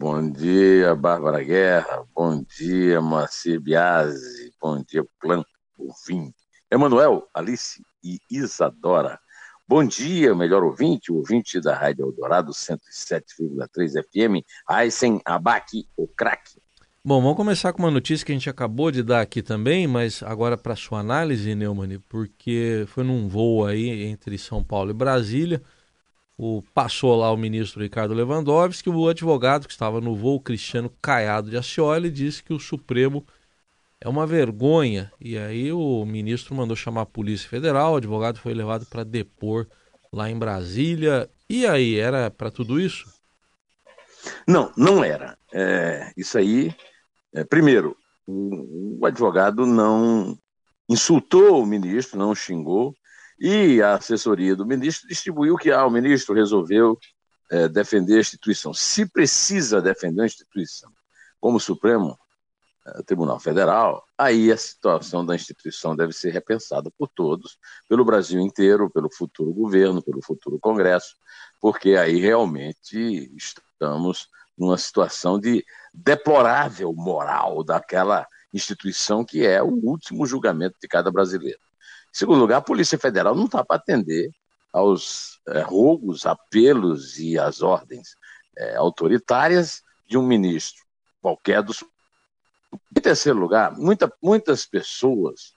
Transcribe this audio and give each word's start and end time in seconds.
Bom 0.00 0.30
dia, 0.30 0.94
Bárbara 0.94 1.44
Guerra. 1.44 2.06
Bom 2.16 2.42
dia, 2.56 3.02
Marcia 3.02 3.60
Biasi. 3.60 4.50
Bom 4.58 4.82
dia, 4.82 5.04
Plan 5.20 5.44
Ouvinte. 5.76 6.34
Emanuel, 6.70 7.28
Alice 7.34 7.82
e 8.02 8.18
Isadora. 8.30 9.20
Bom 9.68 9.84
dia, 9.84 10.34
melhor 10.34 10.64
ouvinte, 10.64 11.12
ouvinte 11.12 11.60
da 11.60 11.74
Rádio 11.74 12.06
Eldorado 12.06 12.50
107,3 12.50 14.02
FM, 14.02 14.42
Aysen 14.66 15.20
Abac, 15.22 15.86
o 15.98 16.08
craque. 16.08 16.56
Bom, 17.04 17.20
vamos 17.20 17.36
começar 17.36 17.74
com 17.74 17.82
uma 17.82 17.90
notícia 17.90 18.24
que 18.24 18.32
a 18.32 18.34
gente 18.34 18.48
acabou 18.48 18.90
de 18.90 19.02
dar 19.02 19.20
aqui 19.20 19.42
também, 19.42 19.86
mas 19.86 20.22
agora 20.22 20.56
para 20.56 20.74
sua 20.76 21.00
análise, 21.00 21.54
Neumann, 21.54 22.00
porque 22.08 22.86
foi 22.88 23.04
num 23.04 23.28
voo 23.28 23.66
aí 23.66 24.04
entre 24.04 24.38
São 24.38 24.64
Paulo 24.64 24.92
e 24.92 24.94
Brasília, 24.94 25.62
o, 26.42 26.62
passou 26.72 27.16
lá 27.16 27.30
o 27.30 27.36
ministro 27.36 27.82
Ricardo 27.82 28.14
Lewandowski, 28.14 28.88
o 28.88 29.08
advogado 29.08 29.66
que 29.66 29.74
estava 29.74 30.00
no 30.00 30.16
voo, 30.16 30.40
Cristiano 30.40 30.90
Caiado 31.02 31.50
de 31.50 31.56
Ascioli, 31.58 32.10
disse 32.10 32.42
que 32.42 32.54
o 32.54 32.58
Supremo 32.58 33.26
é 34.00 34.08
uma 34.08 34.26
vergonha. 34.26 35.12
E 35.20 35.36
aí 35.36 35.70
o 35.70 36.02
ministro 36.06 36.54
mandou 36.54 36.74
chamar 36.74 37.02
a 37.02 37.06
Polícia 37.06 37.46
Federal, 37.46 37.92
o 37.92 37.96
advogado 37.96 38.38
foi 38.38 38.54
levado 38.54 38.86
para 38.86 39.04
depor 39.04 39.66
lá 40.10 40.30
em 40.30 40.38
Brasília. 40.38 41.28
E 41.46 41.66
aí, 41.66 41.98
era 41.98 42.30
para 42.30 42.50
tudo 42.50 42.80
isso? 42.80 43.04
Não, 44.48 44.72
não 44.78 45.04
era. 45.04 45.36
É, 45.52 46.10
isso 46.16 46.38
aí, 46.38 46.74
é, 47.34 47.44
primeiro, 47.44 47.94
o, 48.26 48.98
o 48.98 49.04
advogado 49.04 49.66
não 49.66 50.38
insultou 50.88 51.62
o 51.62 51.66
ministro, 51.66 52.18
não 52.18 52.34
xingou, 52.34 52.94
e 53.40 53.80
a 53.80 53.94
assessoria 53.94 54.54
do 54.54 54.66
ministro 54.66 55.08
distribuiu 55.08 55.56
que 55.56 55.70
ah, 55.70 55.86
o 55.86 55.90
ministro 55.90 56.34
resolveu 56.34 56.98
é, 57.50 57.68
defender 57.68 58.18
a 58.18 58.20
instituição. 58.20 58.74
Se 58.74 59.06
precisa 59.06 59.80
defender 59.80 60.22
a 60.22 60.26
instituição, 60.26 60.92
como 61.40 61.58
Supremo 61.58 62.18
eh, 62.86 63.02
Tribunal 63.02 63.40
Federal, 63.40 64.04
aí 64.16 64.52
a 64.52 64.56
situação 64.56 65.24
da 65.24 65.34
instituição 65.34 65.96
deve 65.96 66.12
ser 66.12 66.30
repensada 66.30 66.90
por 66.98 67.08
todos, 67.08 67.58
pelo 67.88 68.04
Brasil 68.04 68.40
inteiro, 68.40 68.90
pelo 68.90 69.10
futuro 69.10 69.52
governo, 69.52 70.02
pelo 70.02 70.22
futuro 70.22 70.58
Congresso, 70.58 71.16
porque 71.60 71.96
aí 71.96 72.20
realmente 72.20 73.34
estamos 73.36 74.28
numa 74.56 74.76
situação 74.76 75.40
de 75.40 75.64
deplorável 75.92 76.92
moral 76.92 77.64
daquela 77.64 78.26
instituição 78.52 79.24
que 79.24 79.46
é 79.46 79.62
o 79.62 79.68
último 79.68 80.26
julgamento 80.26 80.76
de 80.80 80.86
cada 80.86 81.10
brasileiro. 81.10 81.69
Em 82.12 82.18
segundo 82.18 82.40
lugar, 82.40 82.58
a 82.58 82.62
Polícia 82.62 82.98
Federal 82.98 83.34
não 83.34 83.44
está 83.46 83.64
para 83.64 83.76
atender 83.76 84.30
aos 84.72 85.40
é, 85.48 85.60
rogos, 85.60 86.26
apelos 86.26 87.18
e 87.18 87.38
às 87.38 87.62
ordens 87.62 88.14
é, 88.56 88.76
autoritárias 88.76 89.82
de 90.08 90.18
um 90.18 90.26
ministro 90.26 90.84
qualquer 91.20 91.62
do 91.62 91.72
em 92.96 93.00
terceiro 93.00 93.38
lugar, 93.38 93.76
muita, 93.76 94.12
muitas 94.22 94.64
pessoas 94.64 95.52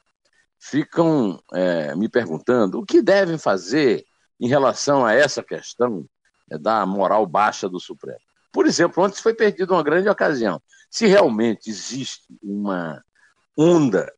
ficam 0.60 1.40
é, 1.54 1.96
me 1.96 2.10
perguntando 2.10 2.80
o 2.80 2.86
que 2.86 3.02
devem 3.02 3.38
fazer 3.38 4.04
em 4.40 4.48
relação 4.48 5.06
a 5.06 5.14
essa 5.14 5.44
questão 5.44 6.08
da 6.60 6.86
moral 6.86 7.26
baixa 7.28 7.70
do 7.70 7.80
Supremo. 7.80 8.20
Por 8.52 8.66
exemplo, 8.66 9.04
ontem 9.04 9.22
foi 9.22 9.34
perdida 9.34 9.74
uma 9.74 9.84
grande 9.84 10.10
ocasião. 10.10 10.62
Se 10.90 11.06
realmente 11.06 11.70
existe 11.70 12.24
uma 12.42 13.04
onda, 13.58 14.12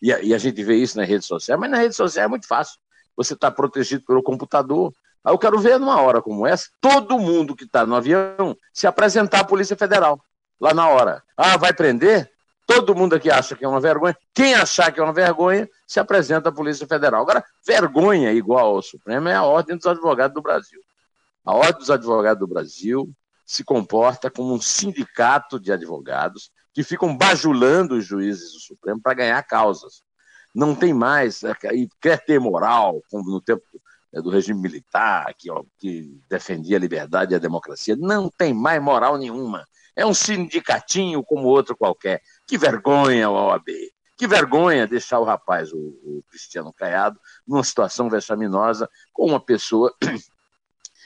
e 0.00 0.12
a, 0.12 0.20
e 0.20 0.34
a 0.34 0.38
gente 0.38 0.62
vê 0.62 0.76
isso 0.76 0.96
na 0.96 1.04
rede 1.04 1.24
social, 1.24 1.58
mas 1.58 1.70
na 1.70 1.76
rede 1.76 1.94
social 1.94 2.24
é 2.24 2.28
muito 2.28 2.46
fácil. 2.46 2.78
Você 3.16 3.34
está 3.34 3.50
protegido 3.50 4.04
pelo 4.04 4.22
computador. 4.22 4.92
Aí 5.24 5.32
eu 5.32 5.38
quero 5.38 5.58
ver 5.58 5.78
numa 5.78 6.00
hora 6.00 6.22
como 6.22 6.46
essa, 6.46 6.68
todo 6.80 7.18
mundo 7.18 7.54
que 7.54 7.64
está 7.64 7.84
no 7.84 7.94
avião 7.94 8.56
se 8.72 8.86
apresentar 8.86 9.40
à 9.40 9.44
Polícia 9.44 9.76
Federal 9.76 10.20
lá 10.60 10.72
na 10.72 10.88
hora. 10.88 11.22
Ah, 11.36 11.56
vai 11.56 11.72
prender? 11.72 12.30
Todo 12.66 12.94
mundo 12.94 13.14
aqui 13.16 13.30
acha 13.30 13.56
que 13.56 13.64
é 13.64 13.68
uma 13.68 13.80
vergonha. 13.80 14.16
Quem 14.32 14.54
achar 14.54 14.92
que 14.92 15.00
é 15.00 15.02
uma 15.02 15.12
vergonha, 15.12 15.68
se 15.86 15.98
apresenta 15.98 16.50
à 16.50 16.52
Polícia 16.52 16.86
Federal. 16.86 17.22
Agora, 17.22 17.44
vergonha 17.66 18.32
igual 18.32 18.76
ao 18.76 18.82
Supremo 18.82 19.28
é 19.28 19.34
a 19.34 19.42
Ordem 19.42 19.76
dos 19.76 19.86
Advogados 19.86 20.34
do 20.34 20.40
Brasil. 20.40 20.80
A 21.44 21.52
Ordem 21.52 21.78
dos 21.78 21.90
Advogados 21.90 22.38
do 22.38 22.46
Brasil 22.46 23.10
se 23.50 23.64
comporta 23.64 24.30
como 24.30 24.54
um 24.54 24.60
sindicato 24.60 25.58
de 25.58 25.72
advogados 25.72 26.52
que 26.72 26.84
ficam 26.84 27.16
bajulando 27.16 27.96
os 27.96 28.06
juízes 28.06 28.52
do 28.52 28.60
Supremo 28.60 29.02
para 29.02 29.14
ganhar 29.14 29.42
causas. 29.42 30.04
Não 30.54 30.72
tem 30.72 30.94
mais, 30.94 31.42
é, 31.42 31.52
e 31.72 31.88
quer 32.00 32.24
ter 32.24 32.38
moral, 32.38 33.02
como 33.10 33.28
no 33.28 33.40
tempo 33.40 33.64
é, 34.14 34.22
do 34.22 34.30
regime 34.30 34.60
militar, 34.60 35.34
que, 35.36 35.50
ó, 35.50 35.64
que 35.80 36.16
defendia 36.28 36.76
a 36.76 36.80
liberdade 36.80 37.32
e 37.32 37.34
a 37.34 37.40
democracia. 37.40 37.96
Não 37.96 38.30
tem 38.30 38.54
mais 38.54 38.80
moral 38.80 39.18
nenhuma. 39.18 39.66
É 39.96 40.06
um 40.06 40.14
sindicatinho 40.14 41.20
como 41.24 41.48
outro 41.48 41.76
qualquer. 41.76 42.22
Que 42.46 42.56
vergonha 42.56 43.28
OAB. 43.28 43.66
Que 44.16 44.28
vergonha 44.28 44.86
deixar 44.86 45.18
o 45.18 45.24
rapaz, 45.24 45.72
o, 45.72 45.76
o 45.76 46.22
Cristiano 46.30 46.72
Caiado, 46.72 47.18
numa 47.44 47.64
situação 47.64 48.08
vexaminosa 48.08 48.88
com 49.12 49.26
uma 49.26 49.44
pessoa 49.44 49.92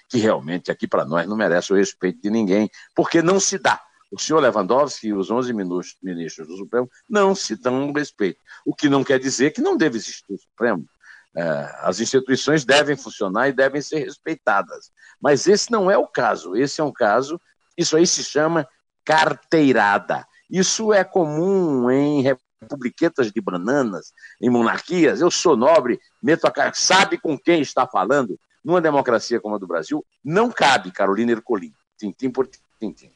que 0.08 0.18
realmente 0.18 0.70
aqui 0.70 0.86
para 0.86 1.04
nós 1.04 1.26
não 1.26 1.36
merece 1.36 1.72
o 1.72 1.76
respeito 1.76 2.20
de 2.20 2.30
ninguém, 2.30 2.70
porque 2.94 3.22
não 3.22 3.40
se 3.40 3.58
dá. 3.58 3.80
O 4.12 4.18
senhor 4.18 4.40
Lewandowski 4.40 5.08
e 5.08 5.12
os 5.12 5.30
11 5.30 5.52
ministros 5.52 6.46
do 6.46 6.56
Supremo 6.56 6.88
não 7.08 7.34
se 7.34 7.56
dão 7.56 7.92
respeito. 7.92 8.40
O 8.64 8.74
que 8.74 8.88
não 8.88 9.02
quer 9.02 9.18
dizer 9.18 9.50
que 9.50 9.60
não 9.60 9.76
deve 9.76 9.96
existir 9.96 10.32
o 10.32 10.38
Supremo. 10.38 10.86
É, 11.36 11.76
as 11.80 11.98
instituições 11.98 12.64
devem 12.64 12.96
funcionar 12.96 13.48
e 13.48 13.52
devem 13.52 13.82
ser 13.82 13.98
respeitadas. 13.98 14.92
Mas 15.20 15.48
esse 15.48 15.70
não 15.72 15.90
é 15.90 15.98
o 15.98 16.06
caso. 16.06 16.54
Esse 16.54 16.80
é 16.80 16.84
um 16.84 16.92
caso, 16.92 17.40
isso 17.76 17.96
aí 17.96 18.06
se 18.06 18.22
chama 18.22 18.68
carteirada. 19.04 20.24
Isso 20.48 20.92
é 20.92 21.02
comum 21.02 21.90
em 21.90 22.22
republiquetas 22.22 23.32
de 23.32 23.40
bananas, 23.40 24.12
em 24.40 24.48
monarquias. 24.48 25.20
Eu 25.20 25.30
sou 25.30 25.56
nobre, 25.56 25.98
meto 26.22 26.46
a 26.46 26.52
cara, 26.52 26.72
sabe 26.72 27.18
com 27.18 27.36
quem 27.36 27.60
está 27.60 27.86
falando. 27.86 28.38
Numa 28.64 28.80
democracia 28.80 29.40
como 29.40 29.56
a 29.56 29.58
do 29.58 29.66
Brasil, 29.66 30.04
não 30.24 30.50
cabe 30.50 30.90
Carolina 30.90 31.32
Ercolim. 31.32 31.72
Tintim 31.98 32.30
por 32.30 32.48
tintim. 32.80 33.10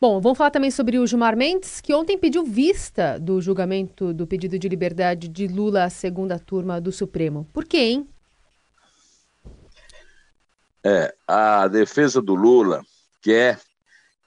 Bom, 0.00 0.20
vamos 0.20 0.38
falar 0.38 0.50
também 0.50 0.70
sobre 0.70 0.98
o 0.98 1.06
Gilmar 1.06 1.36
Mendes, 1.36 1.80
que 1.80 1.92
ontem 1.92 2.16
pediu 2.16 2.44
vista 2.44 3.18
do 3.18 3.40
julgamento 3.40 4.12
do 4.12 4.26
pedido 4.26 4.56
de 4.58 4.68
liberdade 4.68 5.28
de 5.28 5.48
Lula 5.48 5.84
à 5.84 5.90
segunda 5.90 6.38
turma 6.38 6.80
do 6.80 6.92
Supremo. 6.92 7.48
Por 7.52 7.64
quê, 7.64 7.78
hein? 7.78 8.08
É, 10.84 11.12
a 11.26 11.66
defesa 11.66 12.22
do 12.22 12.34
Lula 12.34 12.84
quer 13.20 13.60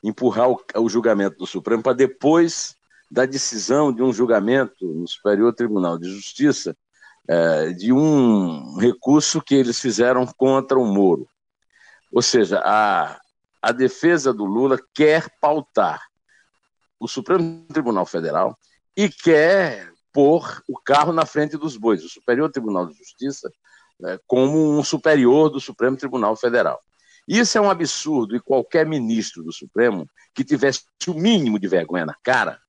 empurrar 0.03 0.50
o, 0.50 0.62
o 0.76 0.90
julgamento 0.90 1.38
do 1.38 1.48
Supremo 1.48 1.82
para 1.82 1.94
depois 1.94 2.76
da 3.09 3.26
decisão 3.26 3.94
de 3.94 4.03
um 4.03 4.12
julgamento 4.12 4.86
no 4.86 5.08
Superior 5.08 5.53
Tribunal 5.53 5.98
de 5.98 6.09
Justiça 6.09 6.76
é, 7.28 7.72
de 7.72 7.94
um 7.94 8.78
recurso 8.78 9.42
que 9.42 9.56
eles 9.56 9.80
fizeram 9.80 10.26
contra 10.26 10.78
o 10.78 10.86
Moro. 10.86 11.28
Ou 12.12 12.22
seja, 12.22 12.62
a, 12.64 13.20
a 13.62 13.72
defesa 13.72 14.34
do 14.34 14.46
Lula 14.46 14.78
quer 14.94 15.28
pautar 15.40 16.02
o 17.00 17.08
Supremo 17.08 17.66
Tribunal 17.72 18.06
Federal 18.06 18.58
e 18.96 19.09
quer 19.09 19.91
pôr 20.14 20.62
o 20.68 20.78
carro 20.78 21.14
na 21.14 21.26
frente 21.26 21.58
dos 21.58 21.78
bois, 21.78 22.03
o 22.03 22.09
Superior 22.09 22.52
Tribunal 22.52 22.85
de 22.85 22.97
Justiça, 22.97 23.52
é, 24.03 24.20
como 24.28 24.78
um 24.78 24.84
superior 24.84 25.50
do 25.50 25.59
Supremo 25.59 25.96
Tribunal 25.96 26.35
Federal. 26.35 26.82
Isso 27.28 27.58
é 27.58 27.62
um 27.62 27.70
absurdo 27.70 28.35
e 28.35 28.40
qualquer 28.40 28.85
ministro 28.85 29.44
do 29.44 29.53
Supremo 29.53 30.08
que 30.34 30.44
tivesse 30.44 30.84
o 31.08 31.14
mínimo 31.14 31.59
de 31.59 31.67
vergonha 31.67 32.06
na 32.06 32.16
cara, 32.24 32.59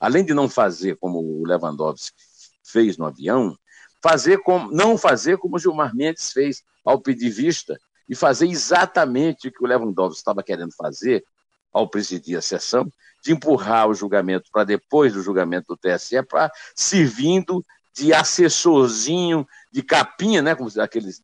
além 0.00 0.24
de 0.24 0.34
não 0.34 0.48
fazer 0.48 0.96
como 0.96 1.18
o 1.18 1.46
Lewandowski 1.46 2.16
fez 2.64 2.96
no 2.96 3.06
avião, 3.06 3.56
fazer 4.02 4.38
como, 4.38 4.70
não 4.70 4.98
fazer 4.98 5.38
como 5.38 5.56
o 5.56 5.58
Gilmar 5.58 5.94
Mendes 5.94 6.32
fez 6.32 6.62
ao 6.84 7.00
pedir 7.00 7.30
vista 7.30 7.78
e 8.08 8.14
fazer 8.14 8.48
exatamente 8.48 9.48
o 9.48 9.52
que 9.52 9.62
o 9.62 9.66
Lewandowski 9.66 10.18
estava 10.18 10.42
querendo 10.42 10.74
fazer 10.74 11.24
ao 11.72 11.88
presidir 11.88 12.36
a 12.36 12.42
sessão, 12.42 12.86
de 13.24 13.32
empurrar 13.32 13.88
o 13.88 13.94
julgamento 13.94 14.50
para 14.52 14.64
depois 14.64 15.12
do 15.12 15.22
julgamento 15.22 15.68
do 15.68 15.76
TSE, 15.76 16.22
para 16.24 16.50
servindo 16.74 17.64
de 17.94 18.12
assessorzinho, 18.12 19.46
de 19.70 19.82
capinha, 19.82 20.42
né, 20.42 20.54
como 20.54 20.70
aqueles 20.80 21.22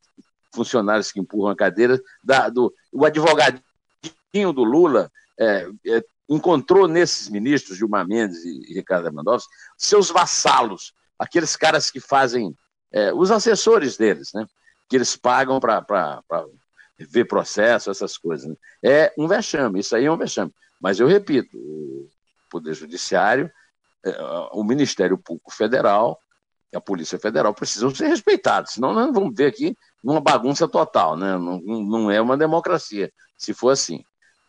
funcionários 0.54 1.12
que 1.12 1.20
empurram 1.20 1.50
a 1.50 1.56
cadeira, 1.56 2.00
da, 2.22 2.48
do, 2.48 2.72
o 2.92 3.04
advogadinho 3.04 3.62
do 4.54 4.64
Lula 4.64 5.10
é, 5.38 5.68
é, 5.86 6.04
encontrou 6.28 6.86
nesses 6.86 7.28
ministros, 7.28 7.78
Gilmar 7.78 8.06
Mendes 8.06 8.44
e 8.44 8.74
Ricardo 8.74 9.04
Lewandowski, 9.04 9.52
seus 9.76 10.10
vassalos, 10.10 10.92
aqueles 11.18 11.56
caras 11.56 11.90
que 11.90 12.00
fazem, 12.00 12.54
é, 12.92 13.12
os 13.12 13.30
assessores 13.30 13.96
deles, 13.96 14.30
né? 14.34 14.46
que 14.88 14.96
eles 14.96 15.16
pagam 15.16 15.60
para 15.60 16.22
ver 16.98 17.26
processo, 17.26 17.90
essas 17.90 18.16
coisas. 18.16 18.48
Né? 18.48 18.56
É 18.82 19.14
um 19.18 19.28
vexame, 19.28 19.80
isso 19.80 19.94
aí 19.94 20.06
é 20.06 20.12
um 20.12 20.16
vexame. 20.16 20.52
Mas 20.80 20.98
eu 20.98 21.06
repito, 21.06 21.56
o 21.56 22.08
Poder 22.50 22.74
Judiciário, 22.74 23.50
é, 24.04 24.16
o 24.52 24.64
Ministério 24.64 25.18
Público 25.18 25.52
Federal 25.52 26.18
e 26.72 26.76
a 26.76 26.80
Polícia 26.80 27.18
Federal 27.18 27.54
precisam 27.54 27.94
ser 27.94 28.08
respeitados, 28.08 28.74
senão 28.74 28.92
nós 28.92 29.12
vamos 29.12 29.34
ver 29.34 29.46
aqui 29.46 29.76
uma 30.02 30.20
bagunça 30.20 30.68
total, 30.68 31.16
né? 31.16 31.36
não, 31.36 31.60
não 31.60 32.10
é 32.10 32.20
uma 32.20 32.36
democracia, 32.36 33.12
se 33.36 33.52
for 33.52 33.70
assim. 33.70 34.02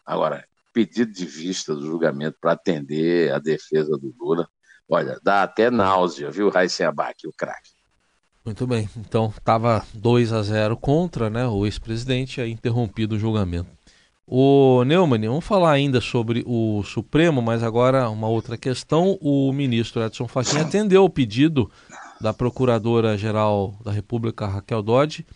Agora, 0.06 0.46
pedido 0.74 1.12
de 1.12 1.26
vista 1.26 1.76
do 1.76 1.86
julgamento 1.86 2.38
para 2.40 2.54
atender 2.54 3.34
a 3.34 3.40
defesa 3.40 3.98
do 3.98 4.14
Lula, 4.18 4.48
olha, 4.88 5.20
dá 5.24 5.44
até 5.44 5.70
náusea, 5.70 6.32
viu, 6.32 6.50
Raíssen 6.50 6.86
Abac, 6.86 7.28
o 7.28 7.34
craque. 7.34 7.79
Muito 8.50 8.66
bem, 8.66 8.90
então 8.98 9.32
estava 9.38 9.86
2 9.94 10.34
a 10.34 10.42
0 10.42 10.76
contra 10.76 11.30
né, 11.30 11.46
o 11.46 11.68
ex-presidente, 11.68 12.42
aí 12.42 12.52
interrompido 12.52 13.16
o 13.16 13.20
julgamento. 13.20 13.70
O 14.26 14.84
Neumann, 14.86 15.28
vamos 15.28 15.46
falar 15.46 15.72
ainda 15.74 16.02
sobre 16.02 16.44
o 16.48 16.82
Supremo, 16.84 17.44
mas 17.44 17.62
agora 17.62 18.10
uma 18.10 18.28
outra 18.28 18.58
questão. 18.58 19.20
O 19.22 19.54
ministro 19.54 20.04
Edson 20.04 20.28
Fachin 20.28 20.58
atendeu 20.58 21.04
o 21.04 21.10
pedido 21.12 21.70
da 22.20 22.34
Procuradora-Geral 22.34 23.76
da 23.86 23.92
República, 23.92 24.48
Raquel 24.48 24.82
Dodge, 24.82 25.28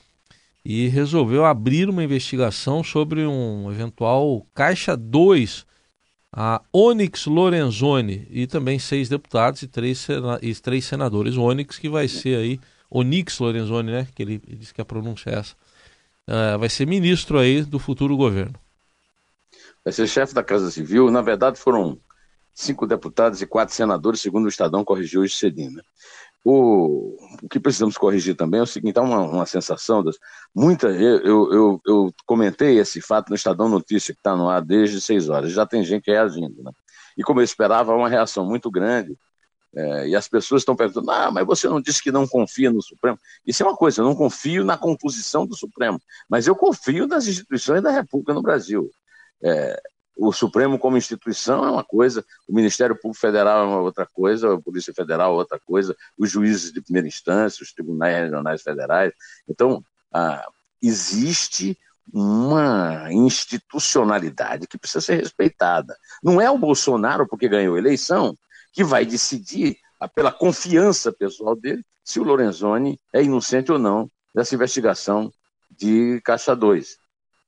e 0.65 0.87
resolveu 0.87 1.45
abrir 1.45 1.89
uma 1.89 2.03
investigação 2.03 2.83
sobre 2.83 3.27
um 3.27 3.71
eventual 3.71 4.43
Caixa 4.55 4.97
2, 4.97 5.67
a 6.31 6.63
Onyx 6.73 7.27
Lorenzoni, 7.27 8.27
e 8.31 8.47
também 8.47 8.79
seis 8.79 9.07
deputados 9.07 9.61
e 9.61 9.67
três, 9.67 10.07
e 10.41 10.55
três 10.55 10.85
senadores. 10.85 11.37
Onyx, 11.37 11.77
que 11.77 11.87
vai 11.87 12.07
ser 12.07 12.37
aí, 12.37 12.59
Onyx 12.93 13.39
Lorenzoni, 13.39 13.91
né? 13.91 14.07
Que 14.13 14.21
ele, 14.21 14.41
ele 14.47 14.57
disse 14.57 14.73
que 14.73 14.81
a 14.81 14.85
pronúncia 14.85 15.29
é 15.31 15.39
essa. 15.39 15.55
Uh, 16.27 16.57
vai 16.59 16.69
ser 16.69 16.85
ministro 16.85 17.39
aí 17.39 17.63
do 17.63 17.79
futuro 17.79 18.15
governo. 18.15 18.55
Vai 19.83 19.91
ser 19.91 20.07
chefe 20.07 20.33
da 20.33 20.43
Casa 20.43 20.71
Civil. 20.71 21.11
Na 21.11 21.21
verdade, 21.21 21.59
foram 21.59 21.99
cinco 22.53 22.85
deputados 22.85 23.41
e 23.41 23.47
quatro 23.47 23.73
senadores, 23.73 24.21
segundo 24.21 24.45
o 24.45 24.49
Estadão 24.49 24.85
corrigiu 24.85 25.25
isso 25.25 25.37
cedinho. 25.37 25.71
Né? 25.71 25.81
O, 26.45 27.17
o 27.41 27.49
que 27.49 27.59
precisamos 27.59 27.97
corrigir 27.97 28.35
também 28.35 28.59
é 28.59 28.63
o 28.63 28.67
seguinte: 28.67 28.97
há 28.99 29.01
uma, 29.01 29.21
uma 29.21 29.45
sensação, 29.45 30.03
das, 30.03 30.17
muita, 30.53 30.87
eu, 30.87 31.51
eu, 31.51 31.81
eu, 31.85 32.13
comentei 32.25 32.79
esse 32.79 33.01
fato 33.01 33.29
no 33.29 33.35
Estadão 33.35 33.67
Notícia, 33.67 34.13
que 34.13 34.19
está 34.19 34.35
no 34.35 34.49
ar 34.49 34.61
desde 34.61 35.01
seis 35.01 35.29
horas, 35.29 35.51
já 35.51 35.65
tem 35.65 35.83
gente 35.83 36.11
reagindo. 36.11 36.61
Né? 36.61 36.71
E 37.17 37.23
como 37.23 37.39
eu 37.39 37.43
esperava, 37.43 37.95
uma 37.95 38.09
reação 38.09 38.45
muito 38.45 38.69
grande. 38.69 39.17
É, 39.75 40.07
e 40.09 40.15
as 40.15 40.27
pessoas 40.27 40.61
estão 40.61 40.75
perguntando: 40.75 41.09
ah, 41.11 41.31
mas 41.31 41.45
você 41.45 41.67
não 41.67 41.81
disse 41.81 42.01
que 42.01 42.11
não 42.11 42.27
confia 42.27 42.71
no 42.71 42.81
Supremo? 42.81 43.17
Isso 43.45 43.63
é 43.63 43.65
uma 43.65 43.75
coisa, 43.75 44.01
eu 44.01 44.05
não 44.05 44.15
confio 44.15 44.63
na 44.63 44.77
composição 44.77 45.45
do 45.45 45.55
Supremo, 45.55 45.99
mas 46.29 46.47
eu 46.47 46.55
confio 46.55 47.07
nas 47.07 47.27
instituições 47.27 47.81
da 47.81 47.91
República 47.91 48.33
no 48.33 48.41
Brasil. 48.41 48.91
É, 49.43 49.81
o 50.15 50.31
Supremo 50.31 50.77
como 50.77 50.95
instituição 50.95 51.65
é 51.65 51.71
uma 51.71 51.83
coisa, 51.83 52.23
o 52.47 52.53
Ministério 52.53 52.95
Público 52.95 53.19
Federal 53.19 53.63
é 53.63 53.67
uma 53.67 53.79
outra 53.79 54.05
coisa, 54.05 54.53
a 54.53 54.61
Polícia 54.61 54.93
Federal 54.93 55.33
é 55.33 55.37
outra 55.37 55.59
coisa, 55.59 55.95
os 56.17 56.29
juízes 56.29 56.71
de 56.71 56.81
primeira 56.81 57.07
instância, 57.07 57.63
os 57.63 57.73
tribunais 57.73 58.25
regionais 58.25 58.61
federais. 58.61 59.11
Então, 59.49 59.83
ah, 60.13 60.45
existe 60.81 61.77
uma 62.13 63.11
institucionalidade 63.11 64.67
que 64.67 64.77
precisa 64.77 65.01
ser 65.01 65.15
respeitada. 65.15 65.95
Não 66.21 66.39
é 66.39 66.49
o 66.51 66.57
Bolsonaro, 66.57 67.27
porque 67.27 67.47
ganhou 67.47 67.75
a 67.75 67.79
eleição, 67.79 68.37
que 68.73 68.83
vai 68.83 69.05
decidir, 69.05 69.77
pela 70.13 70.31
confiança 70.31 71.13
pessoal 71.13 71.55
dele, 71.55 71.85
se 72.03 72.19
o 72.19 72.23
Lorenzoni 72.23 72.99
é 73.13 73.23
inocente 73.23 73.71
ou 73.71 73.79
não 73.79 74.11
dessa 74.35 74.55
investigação 74.55 75.31
de 75.71 76.19
Caixa 76.25 76.55
2. 76.55 76.97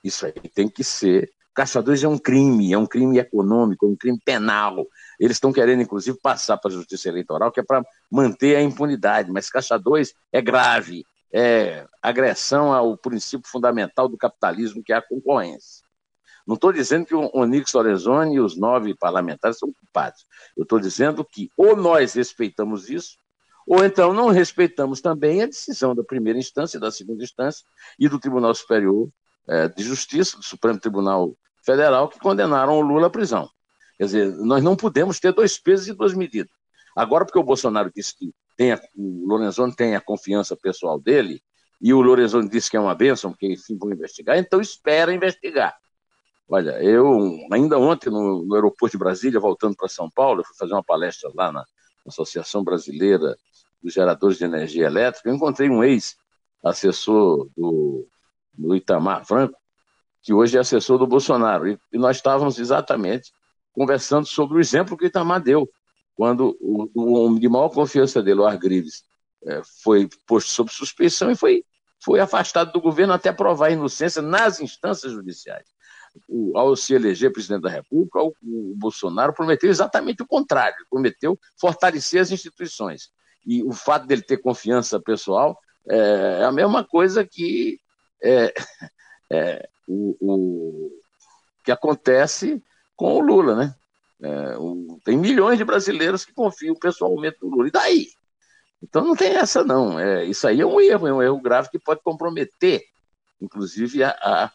Isso 0.04 0.26
aí 0.26 0.32
tem 0.32 0.70
que 0.70 0.84
ser 0.84 1.30
Caixa 1.56 1.82
2 1.82 2.04
é 2.04 2.08
um 2.08 2.18
crime, 2.18 2.74
é 2.74 2.78
um 2.78 2.86
crime 2.86 3.18
econômico, 3.18 3.86
é 3.86 3.90
um 3.90 3.96
crime 3.96 4.20
penal. 4.26 4.86
Eles 5.18 5.38
estão 5.38 5.54
querendo, 5.54 5.82
inclusive, 5.82 6.20
passar 6.22 6.58
para 6.58 6.70
a 6.70 6.74
Justiça 6.74 7.08
Eleitoral, 7.08 7.50
que 7.50 7.62
é 7.62 7.64
para 7.64 7.82
manter 8.12 8.58
a 8.58 8.62
impunidade, 8.62 9.32
mas 9.32 9.50
Caixa 9.50 9.80
2 9.80 10.14
é 10.34 10.42
grave, 10.42 11.06
é 11.32 11.88
agressão 12.02 12.74
ao 12.74 12.98
princípio 12.98 13.50
fundamental 13.50 14.10
do 14.10 14.18
capitalismo, 14.18 14.84
que 14.84 14.92
é 14.92 14.98
a 14.98 15.02
concorrência. 15.02 15.85
Não 16.46 16.56
estou 16.56 16.72
dizendo 16.72 17.06
que 17.06 17.16
o 17.16 17.30
Onix 17.34 17.74
Lorenzoni 17.74 18.36
e 18.36 18.40
os 18.40 18.56
nove 18.56 18.96
parlamentares 18.96 19.58
são 19.58 19.72
culpados. 19.72 20.26
Eu 20.56 20.64
estou 20.64 20.80
dizendo 20.80 21.26
que 21.26 21.50
ou 21.58 21.76
nós 21.76 22.14
respeitamos 22.14 22.90
isso, 22.90 23.18
ou 23.68 23.84
então 23.84 24.14
não 24.14 24.30
respeitamos 24.30 25.02
também 25.02 25.42
a 25.42 25.48
decisão 25.48 25.96
da 25.96 26.04
primeira 26.04 26.38
instância, 26.38 26.80
da 26.80 26.92
segunda 26.92 27.24
instância 27.24 27.66
e 27.98 28.08
do 28.08 28.20
Tribunal 28.20 28.54
Superior 28.54 29.10
é, 29.48 29.68
de 29.68 29.84
Justiça, 29.84 30.38
do 30.38 30.44
Supremo 30.44 30.80
Tribunal 30.80 31.36
Federal, 31.64 32.08
que 32.08 32.20
condenaram 32.20 32.78
o 32.78 32.82
Lula 32.82 33.08
à 33.08 33.10
prisão. 33.10 33.50
Quer 33.98 34.06
dizer, 34.06 34.36
nós 34.38 34.64
não 34.64 34.76
podemos 34.76 35.20
ter 35.20 35.34
dois 35.34 35.58
pesos 35.58 35.88
e 35.88 35.94
duas 35.94 36.14
medidas. 36.14 36.52
Agora, 36.96 37.26
porque 37.26 37.40
o 37.40 37.44
Bolsonaro 37.44 37.92
disse 37.94 38.16
que 38.16 38.32
tem 38.56 38.72
a, 38.72 38.82
o 38.96 39.26
Lorenzoni 39.28 39.76
tem 39.76 39.96
a 39.96 40.02
confiança 40.02 40.56
pessoal 40.56 41.00
dele, 41.00 41.42
e 41.82 41.94
o 41.94 42.02
Lorenzoni 42.02 42.48
disse 42.48 42.70
que 42.70 42.78
é 42.78 42.80
uma 42.80 42.96
bênção, 42.96 43.32
porque 43.32 43.52
enfim 43.52 43.78
vão 43.78 43.92
investigar, 43.92 44.38
então 44.38 44.62
espera 44.62 45.14
investigar. 45.14 45.76
Olha, 46.48 46.82
eu, 46.84 47.40
ainda 47.52 47.78
ontem, 47.80 48.10
no, 48.10 48.46
no 48.46 48.56
aeroporto 48.56 48.92
de 48.92 49.00
Brasília, 49.00 49.40
voltando 49.40 49.76
para 49.76 49.88
São 49.88 50.10
Paulo, 50.10 50.44
fui 50.46 50.56
fazer 50.56 50.74
uma 50.74 50.84
palestra 50.84 51.32
lá 51.34 51.52
na 51.52 51.66
Associação 52.08 52.64
Brasileira 52.64 53.36
dos 53.82 53.94
Geradores 53.94 54.38
de 54.38 54.46
Energia 54.46 54.86
Elétrica, 54.86 55.30
eu 55.30 55.36
encontrei 55.36 55.70
um 55.70 55.84
ex-assessor 55.84 57.50
do 57.56 58.08
do 58.58 58.76
Itamar 58.76 59.26
Franco, 59.26 59.58
que 60.22 60.34
hoje 60.34 60.58
é 60.58 60.62
assessor 60.62 60.98
do 60.98 61.06
Bolsonaro. 61.06 61.68
E, 61.68 61.80
e 61.94 61.98
nós 61.98 62.18
estávamos 62.18 62.58
exatamente 62.58 63.32
conversando 63.72 64.26
sobre 64.26 64.58
o 64.58 64.60
exemplo 64.60 64.98
que 64.98 65.04
o 65.04 65.08
Itamar 65.08 65.42
deu, 65.42 65.70
quando 66.16 66.58
o, 66.62 66.90
o 66.96 67.14
homem 67.14 67.40
de 67.40 67.50
maior 67.50 67.70
confiança 67.70 68.24
dele, 68.24 68.40
o 68.40 68.46
Argrives, 68.46 69.04
é, 69.46 69.62
foi 69.84 70.10
posto 70.26 70.50
sob 70.50 70.72
suspeição 70.72 71.30
e 71.30 71.36
foi, 71.36 71.64
foi 72.02 72.20
afastado 72.20 72.72
do 72.72 72.82
governo 72.82 73.14
até 73.14 73.32
provar 73.32 73.68
a 73.68 73.72
inocência 73.72 74.22
nas 74.22 74.60
instâncias 74.60 75.12
judiciais. 75.12 75.66
O, 76.28 76.58
ao 76.58 76.76
se 76.76 76.94
eleger 76.94 77.32
presidente 77.32 77.64
da 77.64 77.70
República, 77.70 78.22
o, 78.22 78.34
o 78.42 78.74
Bolsonaro 78.76 79.34
prometeu 79.34 79.70
exatamente 79.70 80.24
o 80.24 80.28
contrário, 80.28 80.86
prometeu 80.90 81.38
fortalecer 81.58 82.22
as 82.22 82.32
instituições. 82.32 83.10
E 83.46 83.64
o 83.64 83.74
fato 83.74 84.08
dele 84.08 84.22
ter 84.22 84.38
confiança 84.38 85.00
pessoal 85.00 85.58
é, 85.88 86.40
é 86.42 86.44
a 86.44 86.52
mesma 86.52 86.84
coisa 86.84 87.26
que 87.26 87.80
é, 88.22 88.54
é 89.32 89.70
o, 89.88 90.16
o, 90.20 90.92
que 91.64 91.72
acontece 91.72 92.62
com 92.96 93.16
o 93.16 93.20
Lula, 93.20 93.56
né? 93.56 93.76
É, 94.22 94.58
o, 94.58 95.00
tem 95.04 95.18
milhões 95.18 95.58
de 95.58 95.66
brasileiros 95.66 96.26
que 96.26 96.34
confiam 96.34 96.76
pessoalmente 96.76 97.38
no 97.42 97.50
Lula. 97.50 97.68
E 97.68 97.72
daí? 97.72 98.08
Então 98.82 99.04
não 99.04 99.16
tem 99.16 99.36
essa, 99.36 99.64
não. 99.64 100.00
É, 100.00 100.26
isso 100.26 100.48
aí 100.48 100.62
é 100.62 100.66
um 100.66 100.80
erro, 100.80 101.08
é 101.08 101.14
um 101.14 101.22
erro 101.22 101.42
grave 101.42 101.70
que 101.70 101.80
pode 101.80 102.02
comprometer, 102.02 102.84
inclusive, 103.42 104.04
a, 104.04 104.10
a, 104.22 104.52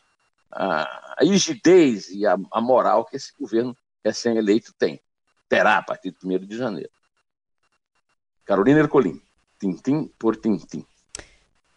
a, 0.52 1.16
rigidez 1.20 2.08
e 2.10 2.26
a, 2.26 2.36
a 2.52 2.60
moral 2.60 3.04
que 3.04 3.16
esse 3.16 3.32
governo 3.38 3.76
recém-eleito 4.04 4.72
tem. 4.78 5.00
Terá 5.48 5.78
a 5.78 5.82
partir 5.82 6.12
de 6.12 6.26
1 6.26 6.46
de 6.46 6.56
janeiro. 6.56 6.90
Carolina 8.44 8.80
Ercolim, 8.80 9.20
tintim 9.58 10.10
por 10.18 10.36
tintim 10.36 10.84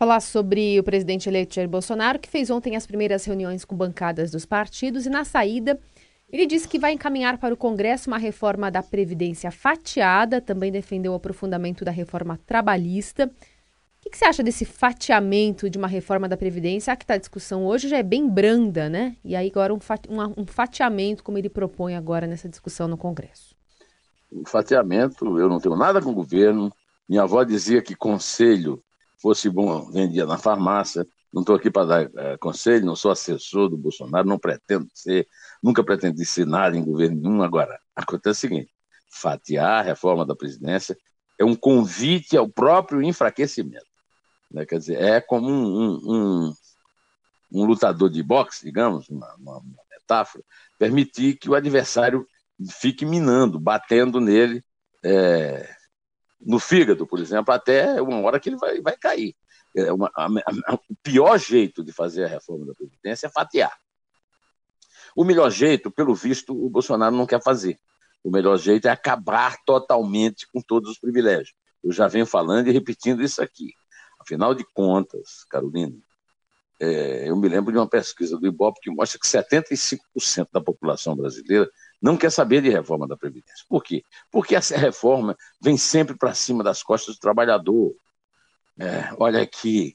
falar 0.03 0.19
sobre 0.19 0.77
o 0.77 0.83
presidente 0.83 1.29
eleito 1.29 1.55
Jair 1.55 1.69
Bolsonaro, 1.69 2.19
que 2.19 2.27
fez 2.27 2.49
ontem 2.49 2.75
as 2.75 2.85
primeiras 2.85 3.23
reuniões 3.23 3.63
com 3.63 3.73
bancadas 3.73 4.31
dos 4.31 4.45
partidos 4.45 5.05
e 5.05 5.09
na 5.09 5.23
saída 5.23 5.79
ele 6.33 6.45
disse 6.45 6.67
que 6.67 6.79
vai 6.79 6.91
encaminhar 6.91 7.37
para 7.37 7.53
o 7.53 7.57
Congresso 7.57 8.09
uma 8.09 8.17
reforma 8.17 8.71
da 8.71 8.81
Previdência 8.81 9.51
fatiada, 9.51 10.41
também 10.41 10.71
defendeu 10.71 11.11
o 11.11 11.15
aprofundamento 11.15 11.85
da 11.85 11.91
reforma 11.91 12.39
trabalhista. 12.45 13.31
O 14.03 14.05
que, 14.05 14.09
que 14.09 14.17
você 14.17 14.25
acha 14.25 14.43
desse 14.43 14.65
fatiamento 14.65 15.69
de 15.69 15.77
uma 15.77 15.87
reforma 15.87 16.27
da 16.27 16.35
Previdência? 16.35 16.91
A 16.91 16.95
que 16.97 17.05
está 17.05 17.13
a 17.13 17.17
discussão 17.17 17.65
hoje 17.65 17.87
já 17.87 17.97
é 17.97 18.03
bem 18.03 18.27
branda, 18.27 18.89
né? 18.89 19.15
E 19.23 19.33
aí 19.33 19.49
agora 19.49 19.73
um, 19.73 19.79
um 20.35 20.45
fatiamento, 20.45 21.23
como 21.23 21.37
ele 21.37 21.47
propõe 21.47 21.95
agora 21.95 22.27
nessa 22.27 22.49
discussão 22.49 22.85
no 22.85 22.97
Congresso. 22.97 23.55
O 24.29 24.45
fatiamento, 24.45 25.39
eu 25.39 25.47
não 25.47 25.57
tenho 25.57 25.77
nada 25.77 26.01
com 26.01 26.09
o 26.09 26.13
governo. 26.13 26.69
Minha 27.07 27.23
avó 27.23 27.45
dizia 27.45 27.81
que 27.81 27.95
conselho 27.95 28.83
fosse 29.21 29.49
bom, 29.49 29.89
vendia 29.89 30.25
na 30.25 30.37
farmácia. 30.37 31.07
Não 31.33 31.41
estou 31.41 31.55
aqui 31.55 31.71
para 31.71 31.85
dar 31.85 32.11
é, 32.13 32.37
conselho, 32.37 32.85
não 32.85 32.97
sou 32.97 33.09
assessor 33.09 33.69
do 33.69 33.77
Bolsonaro, 33.77 34.27
não 34.27 34.37
pretendo 34.37 34.85
ser, 34.93 35.29
nunca 35.63 35.81
pretendi 35.81 36.25
ser 36.25 36.45
nada 36.45 36.75
em 36.75 36.83
governo 36.83 37.21
nenhum. 37.21 37.41
Agora, 37.41 37.79
acontece 37.95 38.39
o 38.47 38.49
seguinte: 38.49 38.69
fatiar 39.09 39.79
a 39.79 39.81
reforma 39.81 40.25
da 40.25 40.35
presidência 40.35 40.97
é 41.39 41.45
um 41.45 41.55
convite 41.55 42.35
ao 42.35 42.49
próprio 42.49 43.01
enfraquecimento. 43.01 43.92
Né? 44.53 44.65
Quer 44.65 44.77
dizer, 44.77 45.01
é 45.01 45.19
como 45.19 45.49
um, 45.49 45.65
um, 45.65 45.99
um, 46.05 46.53
um 47.51 47.65
lutador 47.65 48.09
de 48.09 48.21
boxe, 48.21 48.63
digamos, 48.63 49.09
uma, 49.09 49.33
uma, 49.35 49.61
metáfora, 49.89 50.43
permitir 50.77 51.37
que 51.37 51.49
o 51.49 51.55
adversário 51.55 52.27
fique 52.69 53.05
minando, 53.05 53.59
batendo 53.59 54.19
nele 54.19 54.63
é, 55.03 55.67
no 56.39 56.59
fígado, 56.59 57.07
por 57.07 57.19
exemplo, 57.19 57.53
até 57.53 58.01
uma 58.01 58.19
hora 58.21 58.39
que 58.39 58.49
ele 58.49 58.57
vai, 58.57 58.79
vai 58.81 58.95
cair. 58.95 59.35
É 59.75 59.91
uma, 59.91 60.11
a, 60.15 60.25
a, 60.27 60.75
o 60.75 60.95
pior 61.01 61.37
jeito 61.39 61.83
de 61.83 61.91
fazer 61.91 62.25
a 62.25 62.27
reforma 62.27 62.65
da 62.65 62.75
Previdência 62.75 63.25
é 63.25 63.29
fatiar. 63.29 63.75
O 65.15 65.23
melhor 65.23 65.49
jeito, 65.49 65.89
pelo 65.89 66.13
visto, 66.13 66.53
o 66.53 66.69
Bolsonaro 66.69 67.15
não 67.15 67.25
quer 67.25 67.41
fazer. 67.41 67.79
O 68.23 68.29
melhor 68.31 68.57
jeito 68.57 68.87
é 68.87 68.91
acabar 68.91 69.57
totalmente 69.65 70.47
com 70.47 70.61
todos 70.61 70.91
os 70.91 70.99
privilégios. 70.99 71.53
Eu 71.83 71.91
já 71.91 72.07
venho 72.07 72.25
falando 72.25 72.67
e 72.67 72.71
repetindo 72.71 73.21
isso 73.21 73.41
aqui. 73.41 73.73
Afinal 74.23 74.55
de 74.55 74.63
contas, 74.73 75.43
Carolina, 75.49 75.95
é, 76.79 77.29
eu 77.29 77.35
me 77.35 77.47
lembro 77.49 77.71
de 77.71 77.77
uma 77.77 77.87
pesquisa 77.87 78.37
do 78.37 78.47
Ibope 78.47 78.79
que 78.81 78.89
mostra 78.89 79.19
que 79.19 79.27
75% 79.27 80.47
da 80.51 80.61
população 80.61 81.15
brasileira 81.15 81.69
não 82.01 82.17
quer 82.17 82.31
saber 82.31 82.61
de 82.61 82.69
reforma 82.69 83.07
da 83.07 83.17
Previdência. 83.17 83.65
Por 83.67 83.83
quê? 83.83 84.03
Porque 84.31 84.55
essa 84.55 84.77
reforma 84.77 85.37
vem 85.61 85.77
sempre 85.77 86.17
para 86.17 86.33
cima 86.33 86.63
das 86.63 86.81
costas 86.81 87.15
do 87.15 87.19
trabalhador. 87.19 87.93
É, 88.79 89.13
olha 89.17 89.41
aqui, 89.41 89.93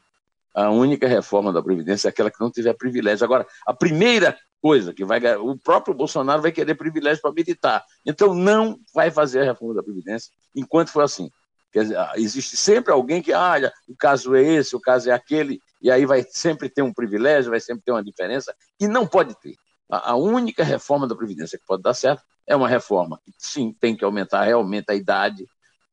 a 0.54 0.70
única 0.70 1.08
reforma 1.08 1.52
da 1.52 1.62
Previdência 1.62 2.08
é 2.08 2.11
aquela 2.11 2.30
que 2.30 2.40
não 2.40 2.50
tiver 2.50 2.75
privilégio. 2.75 3.25
Agora, 3.25 3.47
a 3.66 3.73
primeira 3.73 4.38
coisa 4.61 4.92
que 4.92 5.04
vai 5.04 5.20
o 5.37 5.56
próprio 5.56 5.94
Bolsonaro 5.94 6.42
vai 6.42 6.52
querer 6.52 6.75
privilégio 6.75 7.23
para 7.23 7.32
militar. 7.32 7.85
Então 8.04 8.35
não 8.35 8.78
vai 8.94 9.11
fazer 9.11 9.40
a 9.40 9.44
reforma 9.44 9.75
da 9.75 9.82
Previdência 9.82 10.30
enquanto 10.54 10.90
for 10.90 11.02
assim. 11.02 11.30
Quer 11.73 11.83
dizer, 11.83 11.99
ah, 11.99 12.13
existe 12.17 12.57
sempre 12.57 12.93
alguém 12.93 13.23
que, 13.23 13.33
ah, 13.33 13.73
o 13.87 13.95
caso 13.95 14.35
é 14.35 14.43
esse, 14.43 14.75
o 14.75 14.81
caso 14.81 15.11
é 15.11 15.13
aquele, 15.13 15.61
e 15.83 15.91
aí 15.91 16.07
vai 16.07 16.25
sempre 16.29 16.69
ter 16.69 16.83
um 16.83 16.93
privilégio, 16.93 17.51
vai 17.51 17.61
sempre 17.61 17.85
ter 17.85 17.93
uma 17.93 18.03
diferença, 18.03 18.55
e 18.81 18.89
não 18.89 19.07
pode 19.07 19.39
ter. 19.41 19.55
A, 19.91 20.15
única 20.17 20.63
reforma 20.63 21.07
da 21.07 21.17
Previdência 21.17 21.59
que 21.59 21.65
pode 21.65 21.83
dar 21.83 21.95
certo 21.95 22.23
é 22.47 22.55
uma 22.55 22.69
reforma 22.69 23.19
que, 23.25 23.33
sim, 23.39 23.75
tem 23.81 23.97
que 23.97 24.05
aumentar 24.05 24.45
realmente 24.45 24.91
a 24.91 24.95
idade, 24.95 25.47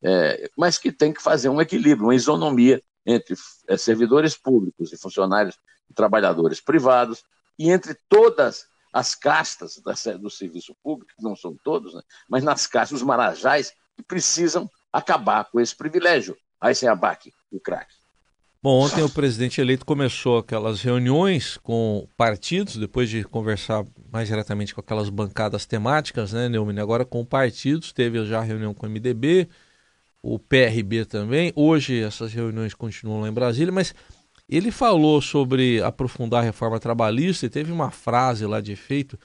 é, 0.03 0.49
mas 0.57 0.77
que 0.77 0.91
tem 0.91 1.13
que 1.13 1.21
fazer 1.21 1.47
um 1.47 1.61
equilíbrio, 1.61 2.07
uma 2.07 2.15
isonomia 2.15 2.81
entre 3.05 3.35
é, 3.67 3.77
servidores 3.77 4.35
públicos 4.35 4.91
e 4.91 4.97
funcionários 4.97 5.57
e 5.89 5.93
trabalhadores 5.93 6.59
privados, 6.59 7.23
e 7.57 7.71
entre 7.71 7.95
todas 8.09 8.65
as 8.91 9.15
castas 9.15 9.81
do 10.19 10.29
serviço 10.29 10.75
público, 10.81 11.13
que 11.17 11.23
não 11.23 11.35
são 11.35 11.55
todos, 11.63 11.93
né, 11.93 12.01
mas 12.29 12.43
nas 12.43 12.67
castas, 12.67 12.99
os 12.99 13.05
marajás, 13.05 13.73
que 13.95 14.03
precisam 14.03 14.69
acabar 14.95 15.45
com 15.45 15.59
esse 15.59 15.75
privilégio. 15.75 16.37
Aí 16.59 16.73
sem 16.73 16.87
abaque, 16.87 17.33
o 17.51 17.59
craque. 17.59 17.93
Bom, 18.63 18.79
ontem 18.79 19.03
o 19.03 19.09
presidente 19.09 19.61
eleito 19.61 19.85
começou 19.85 20.39
aquelas 20.39 20.81
reuniões 20.81 21.57
com 21.57 22.07
partidos, 22.17 22.77
depois 22.77 23.09
de 23.09 23.23
conversar 23.23 23.85
mais 24.11 24.27
diretamente 24.27 24.73
com 24.73 24.81
aquelas 24.81 25.09
bancadas 25.09 25.65
temáticas, 25.67 26.33
né, 26.33 26.49
Neumann? 26.49 26.79
Agora 26.79 27.05
com 27.05 27.23
partidos, 27.23 27.91
teve 27.93 28.25
já 28.25 28.41
reunião 28.41 28.73
com 28.73 28.87
o 28.87 28.89
MDB, 28.89 29.47
o 30.23 30.39
PRB 30.39 31.05
também. 31.05 31.53
Hoje 31.55 32.01
essas 32.01 32.33
reuniões 32.33 32.73
continuam 32.73 33.21
lá 33.21 33.29
em 33.29 33.33
Brasília, 33.33 33.71
mas 33.71 33.93
ele 34.49 34.71
falou 34.71 35.21
sobre 35.21 35.83
aprofundar 35.83 36.41
a 36.41 36.45
reforma 36.45 36.79
trabalhista 36.79 37.45
e 37.45 37.49
teve 37.49 37.71
uma 37.71 37.91
frase 37.91 38.45
lá 38.47 38.61
de 38.61 38.71
efeito. 38.71 39.19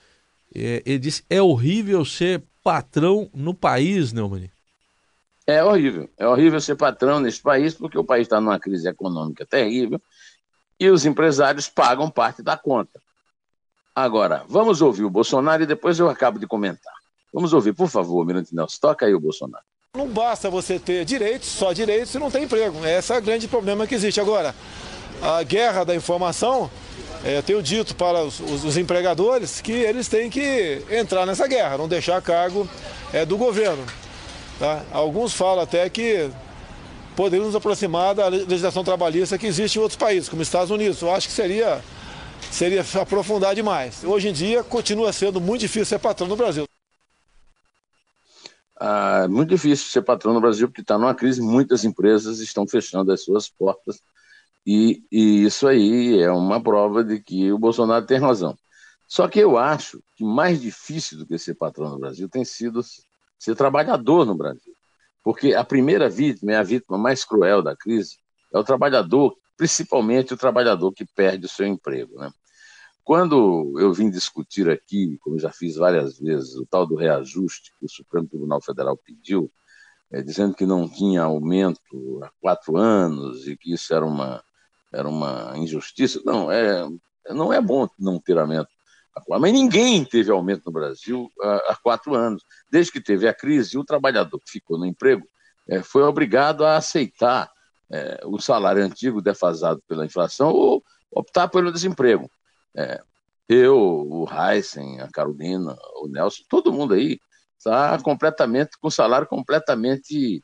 É, 0.55 0.83
ele 0.85 0.99
disse: 0.99 1.25
é 1.31 1.41
horrível 1.41 2.05
ser 2.05 2.43
patrão 2.63 3.31
no 3.33 3.55
país, 3.55 4.13
Neumann. 4.13 4.51
É 5.51 5.65
horrível. 5.65 6.09
É 6.17 6.27
horrível 6.27 6.61
ser 6.61 6.77
patrão 6.77 7.19
nesse 7.19 7.41
país, 7.41 7.75
porque 7.75 7.99
o 7.99 8.05
país 8.05 8.23
está 8.23 8.41
numa 8.41 8.59
crise 8.59 8.89
econômica 8.89 9.45
terrível 9.45 10.01
e 10.79 10.89
os 10.89 11.05
empresários 11.05 11.69
pagam 11.69 12.09
parte 12.09 12.43
da 12.43 12.57
conta. 12.57 13.01
Agora, 13.95 14.45
vamos 14.49 14.81
ouvir 14.81 15.05
o 15.05 15.11
Bolsonaro 15.11 15.63
e 15.63 15.67
depois 15.67 15.99
eu 15.99 16.09
acabo 16.09 16.39
de 16.39 16.47
comentar. 16.47 16.95
Vamos 17.35 17.53
ouvir, 17.53 17.75
por 17.75 17.89
favor, 17.89 18.25
Mirante 18.25 18.55
Nelson. 18.55 18.79
Toca 18.81 19.05
aí 19.05 19.15
o 19.15 19.21
Bolsonaro. 19.21 19.65
Não 19.97 20.09
basta 20.09 20.49
você 20.49 20.79
ter 20.79 21.05
direitos, 21.05 21.49
só 21.49 21.73
direitos, 21.73 22.11
se 22.11 22.19
não 22.19 22.31
tem 22.31 22.45
emprego. 22.45 22.85
Esse 22.87 23.13
é 23.13 23.19
o 23.19 23.23
grande 23.23 23.49
problema 23.49 23.87
que 23.87 23.95
existe. 23.95 24.21
Agora, 24.21 24.55
a 25.21 25.43
guerra 25.43 25.85
da 25.85 25.95
informação, 25.95 26.71
é, 27.25 27.39
eu 27.39 27.43
tenho 27.43 27.63
dito 27.63 27.95
para 27.95 28.23
os, 28.23 28.77
empregadores 28.77 29.61
que 29.61 29.73
eles 29.73 30.09
têm 30.09 30.31
que 30.31 30.83
entrar 30.91 31.27
nessa 31.27 31.47
guerra, 31.47 31.77
não 31.77 31.89
deixar 31.89 32.23
cargo 32.23 32.69
é, 33.13 33.27
do 33.27 33.37
governo. 33.37 33.85
Tá? 34.61 34.85
Alguns 34.93 35.33
falam 35.33 35.65
até 35.65 35.89
que 35.89 36.31
poderíamos 37.17 37.55
nos 37.55 37.57
aproximar 37.57 38.15
da 38.15 38.29
legislação 38.29 38.85
trabalhista 38.85 39.39
que 39.39 39.47
existe 39.47 39.77
em 39.77 39.81
outros 39.81 39.97
países, 39.97 40.29
como 40.29 40.43
Estados 40.43 40.71
Unidos. 40.71 41.01
Eu 41.01 41.11
acho 41.11 41.29
que 41.29 41.33
seria, 41.33 41.83
seria 42.51 42.85
aprofundar 43.01 43.55
demais. 43.55 44.05
Hoje 44.05 44.29
em 44.29 44.35
dia, 44.35 44.63
continua 44.63 45.15
sendo 45.15 45.41
muito 45.41 45.63
difícil 45.63 45.87
ser 45.87 45.99
patrão 45.99 46.29
no 46.29 46.37
Brasil. 46.37 46.67
Ah, 48.79 49.27
muito 49.31 49.49
difícil 49.49 49.87
ser 49.87 50.03
patrão 50.03 50.35
no 50.35 50.43
Brasil, 50.43 50.69
porque 50.69 50.83
está 50.83 50.99
numa 50.99 51.15
crise, 51.15 51.41
muitas 51.41 51.83
empresas 51.83 52.39
estão 52.41 52.67
fechando 52.67 53.11
as 53.13 53.25
suas 53.25 53.49
portas, 53.49 54.03
e, 54.67 55.03
e 55.11 55.45
isso 55.45 55.67
aí 55.67 56.21
é 56.21 56.31
uma 56.31 56.63
prova 56.63 57.03
de 57.03 57.19
que 57.19 57.51
o 57.51 57.59
Bolsonaro 57.59 58.05
tem 58.05 58.19
razão. 58.19 58.55
Só 59.09 59.27
que 59.27 59.39
eu 59.39 59.57
acho 59.57 60.03
que 60.17 60.23
mais 60.23 60.61
difícil 60.61 61.17
do 61.17 61.27
que 61.27 61.39
ser 61.39 61.55
patrão 61.55 61.89
no 61.89 61.99
Brasil 61.99 62.29
tem 62.29 62.45
sido 62.45 62.83
ser 63.41 63.57
trabalhador 63.57 64.27
no 64.27 64.37
Brasil. 64.37 64.73
Porque 65.25 65.55
a 65.55 65.65
primeira 65.65 66.09
vítima, 66.09 66.53
é 66.53 66.57
a 66.57 66.63
vítima 66.63 66.99
mais 66.99 67.25
cruel 67.25 67.63
da 67.63 67.75
crise, 67.75 68.19
é 68.53 68.59
o 68.59 68.65
trabalhador, 68.65 69.35
principalmente 69.57 70.35
o 70.35 70.37
trabalhador 70.37 70.93
que 70.93 71.05
perde 71.05 71.47
o 71.47 71.49
seu 71.49 71.67
emprego. 71.67 72.19
Né? 72.19 72.31
Quando 73.03 73.75
eu 73.79 73.93
vim 73.93 74.11
discutir 74.11 74.69
aqui, 74.69 75.19
como 75.23 75.39
já 75.39 75.51
fiz 75.51 75.77
várias 75.77 76.19
vezes, 76.19 76.55
o 76.55 76.67
tal 76.67 76.87
do 76.87 76.95
reajuste 76.95 77.73
que 77.79 77.87
o 77.87 77.89
Supremo 77.89 78.29
Tribunal 78.29 78.61
Federal 78.61 78.97
pediu, 78.97 79.51
é, 80.13 80.23
dizendo 80.23 80.55
que 80.55 80.67
não 80.67 80.89
tinha 80.89 81.23
aumento 81.23 82.21
há 82.23 82.31
quatro 82.41 82.77
anos 82.77 83.47
e 83.47 83.57
que 83.57 83.73
isso 83.73 83.95
era 83.95 84.05
uma, 84.05 84.43
era 84.93 85.09
uma 85.09 85.55
injustiça, 85.57 86.21
não, 86.25 86.51
é, 86.51 86.87
não 87.31 87.53
é 87.53 87.61
bom 87.61 87.89
não 87.99 88.19
ter 88.19 88.39
aumento 88.39 88.69
mas 89.29 89.53
ninguém 89.53 90.05
teve 90.05 90.31
aumento 90.31 90.63
no 90.67 90.73
Brasil 90.73 91.31
há, 91.69 91.77
quatro 91.83 92.15
anos. 92.15 92.45
Desde 92.71 92.93
que 92.93 93.01
teve 93.01 93.29
a 93.29 93.35
crise, 93.35 93.77
o 93.77 93.85
trabalhador 93.85 94.39
que 94.39 94.51
ficou 94.51 94.79
no 94.79 94.87
emprego 94.87 95.27
é, 95.69 95.83
foi 95.83 96.03
obrigado 96.03 96.65
a 96.65 96.77
aceitar 96.77 97.51
é, 97.91 98.21
o 98.25 98.41
salário 98.41 98.83
antigo 98.83 99.21
defasado 99.21 99.83
pela 99.87 100.05
inflação 100.05 100.51
ou 100.51 100.83
optar 101.11 101.49
pelo 101.49 101.73
desemprego. 101.73 102.31
É, 102.77 103.01
eu, 103.49 103.77
o 103.77 104.29
Heisen, 104.31 105.01
a 105.01 105.09
Carolina, 105.09 105.77
o 105.97 106.07
Nelson, 106.07 106.45
todo 106.49 106.73
mundo 106.73 106.95
aí 106.95 107.19
está 107.59 107.99
completamente 107.99 108.71
com 108.81 108.91
salário 108.91 109.27
completamente 109.27 110.43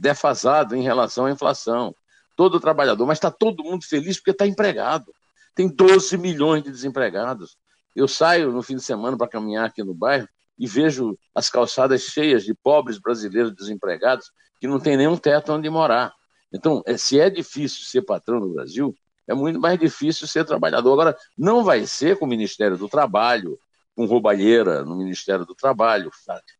defasado 0.00 0.74
em 0.74 0.82
relação 0.82 1.26
à 1.26 1.30
inflação. 1.30 1.94
Todo 2.36 2.58
trabalhador, 2.58 3.06
mas 3.06 3.18
está 3.18 3.30
todo 3.30 3.62
mundo 3.62 3.84
feliz 3.84 4.16
porque 4.16 4.32
está 4.32 4.44
empregado. 4.44 5.14
Tem 5.54 5.68
12 5.68 6.18
milhões 6.18 6.64
de 6.64 6.72
desempregados. 6.72 7.56
Eu 7.94 8.08
saio 8.08 8.50
no 8.50 8.62
fim 8.62 8.76
de 8.76 8.82
semana 8.82 9.16
para 9.16 9.28
caminhar 9.28 9.66
aqui 9.66 9.82
no 9.82 9.94
bairro 9.94 10.28
e 10.58 10.66
vejo 10.66 11.18
as 11.34 11.50
calçadas 11.50 12.02
cheias 12.02 12.44
de 12.44 12.54
pobres 12.54 12.98
brasileiros 12.98 13.54
desempregados 13.54 14.30
que 14.60 14.66
não 14.66 14.80
tem 14.80 14.96
nenhum 14.96 15.16
teto 15.16 15.52
onde 15.52 15.68
morar. 15.68 16.12
Então, 16.52 16.82
é, 16.86 16.96
se 16.96 17.18
é 17.18 17.28
difícil 17.28 17.84
ser 17.84 18.02
patrão 18.02 18.40
no 18.40 18.54
Brasil, 18.54 18.94
é 19.26 19.34
muito 19.34 19.60
mais 19.60 19.78
difícil 19.78 20.26
ser 20.26 20.44
trabalhador. 20.44 20.92
Agora, 20.92 21.16
não 21.36 21.64
vai 21.64 21.86
ser 21.86 22.18
com 22.18 22.24
o 22.24 22.28
Ministério 22.28 22.76
do 22.76 22.88
Trabalho, 22.88 23.58
com 23.96 24.06
roubalheira 24.06 24.84
no 24.84 24.96
Ministério 24.96 25.44
do 25.44 25.54
Trabalho, 25.54 26.10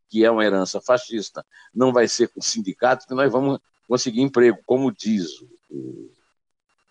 que 0.08 0.24
é 0.24 0.30
uma 0.30 0.44
herança 0.44 0.80
fascista. 0.80 1.44
Não 1.74 1.92
vai 1.92 2.08
ser 2.08 2.28
com 2.28 2.40
sindicatos 2.40 3.06
que 3.06 3.14
nós 3.14 3.30
vamos 3.30 3.58
conseguir 3.88 4.22
emprego, 4.22 4.58
como 4.64 4.92
diz 4.92 5.30
o 5.70 6.10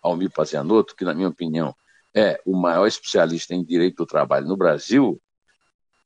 Almir 0.02 0.30
Pazianotto, 0.30 0.94
que, 0.94 1.04
na 1.04 1.14
minha 1.14 1.28
opinião, 1.28 1.74
é 2.14 2.40
o 2.46 2.56
maior 2.56 2.86
especialista 2.86 3.54
em 3.54 3.64
direito 3.64 3.96
do 3.96 4.06
trabalho 4.06 4.46
no 4.46 4.56
Brasil, 4.56 5.20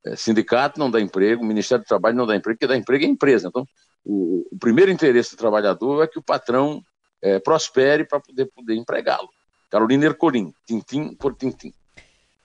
é, 0.05 0.15
sindicato 0.15 0.79
não 0.79 0.89
dá 0.89 0.99
emprego, 0.99 1.45
Ministério 1.45 1.83
do 1.83 1.87
Trabalho 1.87 2.15
não 2.15 2.25
dá 2.25 2.35
emprego, 2.35 2.57
porque 2.57 2.67
dá 2.67 2.77
emprego 2.77 3.05
é 3.05 3.07
empresa. 3.07 3.47
Então, 3.47 3.65
o, 4.03 4.47
o 4.51 4.57
primeiro 4.57 4.91
interesse 4.91 5.31
do 5.31 5.37
trabalhador 5.37 6.03
é 6.03 6.07
que 6.07 6.17
o 6.17 6.23
patrão 6.23 6.81
é, 7.21 7.39
prospere 7.39 8.05
para 8.05 8.19
poder, 8.19 8.45
poder 8.45 8.75
empregá-lo. 8.75 9.29
Carolina 9.69 10.05
Ercolim, 10.05 10.53
tintim 10.65 11.13
por 11.15 11.35
tintim. 11.35 11.73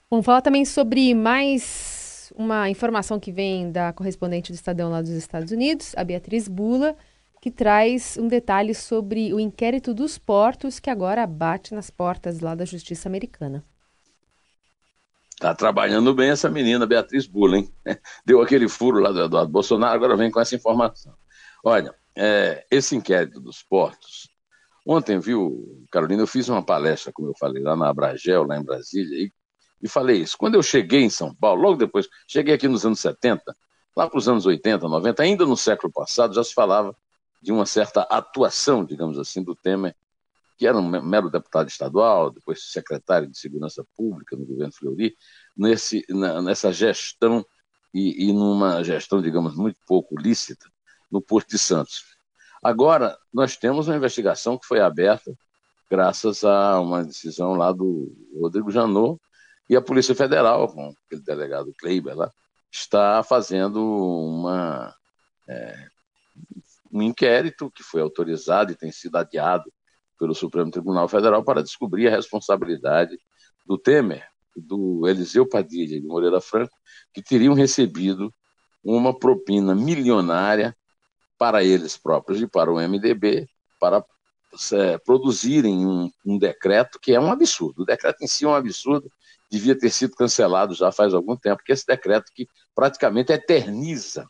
Vamos 0.09 0.25
falar 0.25 0.41
também 0.41 0.65
sobre 0.65 1.15
mais 1.15 2.31
uma 2.35 2.69
informação 2.69 3.19
que 3.19 3.31
vem 3.31 3.71
da 3.71 3.93
correspondente 3.93 4.51
do 4.51 4.55
Estadão 4.55 4.91
lá 4.91 5.01
dos 5.01 5.11
Estados 5.11 5.51
Unidos, 5.51 5.93
a 5.97 6.03
Beatriz 6.03 6.47
Bula, 6.47 6.95
que 7.45 7.51
traz 7.51 8.17
um 8.17 8.27
detalhe 8.27 8.73
sobre 8.73 9.31
o 9.31 9.39
inquérito 9.39 9.93
dos 9.93 10.17
portos 10.17 10.79
que 10.79 10.89
agora 10.89 11.27
bate 11.27 11.75
nas 11.75 11.91
portas 11.91 12.39
lá 12.39 12.55
da 12.55 12.65
justiça 12.65 13.07
americana. 13.07 13.63
Tá 15.39 15.53
trabalhando 15.53 16.11
bem 16.11 16.31
essa 16.31 16.49
menina, 16.49 16.87
Beatriz 16.87 17.27
Bula, 17.27 17.59
hein? 17.59 17.71
Deu 18.25 18.41
aquele 18.41 18.67
furo 18.67 18.97
lá 18.97 19.11
do 19.11 19.21
Eduardo 19.21 19.51
Bolsonaro, 19.51 19.93
agora 19.93 20.17
vem 20.17 20.31
com 20.31 20.39
essa 20.39 20.55
informação. 20.55 21.13
Olha, 21.63 21.93
é, 22.17 22.65
esse 22.71 22.95
inquérito 22.95 23.39
dos 23.39 23.61
portos. 23.61 24.27
Ontem, 24.83 25.19
viu, 25.19 25.85
Carolina, 25.91 26.23
eu 26.23 26.27
fiz 26.27 26.49
uma 26.49 26.65
palestra, 26.65 27.13
como 27.13 27.29
eu 27.29 27.35
falei, 27.39 27.61
lá 27.61 27.75
na 27.75 27.89
Abragel, 27.89 28.43
lá 28.43 28.57
em 28.57 28.63
Brasília, 28.63 29.19
e, 29.19 29.31
e 29.83 29.87
falei 29.87 30.21
isso. 30.21 30.35
Quando 30.35 30.55
eu 30.55 30.63
cheguei 30.63 31.03
em 31.03 31.11
São 31.11 31.31
Paulo, 31.35 31.61
logo 31.61 31.77
depois, 31.77 32.09
cheguei 32.27 32.55
aqui 32.55 32.67
nos 32.67 32.83
anos 32.87 32.99
70, 33.01 33.55
lá 33.95 34.09
para 34.09 34.17
os 34.17 34.27
anos 34.27 34.47
80, 34.47 34.89
90, 34.89 35.21
ainda 35.21 35.45
no 35.45 35.55
século 35.55 35.93
passado, 35.93 36.33
já 36.33 36.43
se 36.43 36.51
falava 36.51 36.97
de 37.45 37.51
uma 37.51 37.67
certa 37.67 38.01
atuação, 38.01 38.83
digamos 38.83 39.19
assim, 39.19 39.43
do 39.43 39.55
Temer, 39.55 39.95
que 40.57 40.65
era 40.65 40.75
um 40.75 41.01
mero 41.03 41.29
deputado 41.29 41.67
estadual, 41.67 42.31
depois 42.31 42.71
secretário 42.71 43.29
de 43.29 43.37
Segurança 43.37 43.85
Pública 43.95 44.35
no 44.35 44.47
governo 44.47 44.73
Fleury, 44.73 45.15
nesse, 45.55 46.03
na, 46.09 46.41
nessa 46.41 46.73
gestão 46.73 47.45
e, 47.93 48.27
e 48.27 48.33
numa 48.33 48.83
gestão, 48.83 49.21
digamos, 49.21 49.55
muito 49.55 49.77
pouco 49.85 50.19
lícita 50.19 50.65
no 51.11 51.21
Porto 51.21 51.49
de 51.49 51.59
Santos. 51.59 52.03
Agora, 52.63 53.15
nós 53.31 53.55
temos 53.55 53.87
uma 53.87 53.97
investigação 53.97 54.57
que 54.57 54.65
foi 54.65 54.79
aberta 54.79 55.31
graças 55.87 56.43
a 56.43 56.79
uma 56.81 57.03
decisão 57.03 57.53
lá 57.53 57.71
do 57.71 58.11
Rodrigo 58.41 58.71
Janot 58.71 59.21
e 59.69 59.75
a 59.75 59.81
Polícia 59.83 60.15
Federal, 60.15 60.67
com 60.67 60.91
aquele 61.05 61.21
delegado 61.21 61.71
Kleiber 61.77 62.17
lá, 62.17 62.31
está 62.71 63.21
fazendo 63.21 63.85
uma, 63.85 64.95
é, 65.47 65.89
um 66.95 67.01
inquérito 67.01 67.69
que 67.69 67.83
foi 67.83 68.01
autorizado 68.01 68.71
e 68.71 68.75
tem 68.75 68.89
sido 68.89 69.17
adiado 69.17 69.69
pelo 70.17 70.33
Supremo 70.33 70.71
Tribunal 70.71 71.09
Federal 71.09 71.43
para 71.43 71.61
descobrir 71.61 72.07
a 72.07 72.11
responsabilidade 72.11 73.17
do 73.65 73.77
Temer, 73.77 74.25
do 74.55 75.05
Eliseu 75.05 75.45
Padilha 75.45 75.97
e 75.97 75.99
de 75.99 76.07
Moreira 76.07 76.39
Franco, 76.39 76.73
que 77.13 77.21
teriam 77.21 77.53
recebido 77.53 78.33
uma 78.81 79.13
propina 79.13 79.75
milionária 79.75 80.73
para 81.37 81.65
eles 81.65 81.97
próprios 81.97 82.41
e 82.41 82.47
para 82.47 82.71
o 82.71 82.79
MDB, 82.79 83.45
para 83.77 84.01
é, 84.71 84.97
produzirem 84.99 85.85
um, 85.85 86.09
um, 86.25 86.37
decreto 86.37 86.97
que 86.97 87.13
é 87.13 87.19
um 87.19 87.29
absurdo. 87.29 87.81
O 87.81 87.85
decreto 87.85 88.23
em 88.23 88.27
si 88.27 88.45
é 88.45 88.47
um 88.47 88.55
absurdo, 88.55 89.11
devia 89.51 89.77
ter 89.77 89.89
sido 89.89 90.15
cancelado 90.15 90.73
já 90.73 90.93
faz 90.93 91.13
algum 91.13 91.35
tempo, 91.35 91.61
que 91.65 91.73
esse 91.73 91.85
decreto 91.85 92.31
que 92.33 92.47
praticamente 92.73 93.33
eterniza 93.33 94.25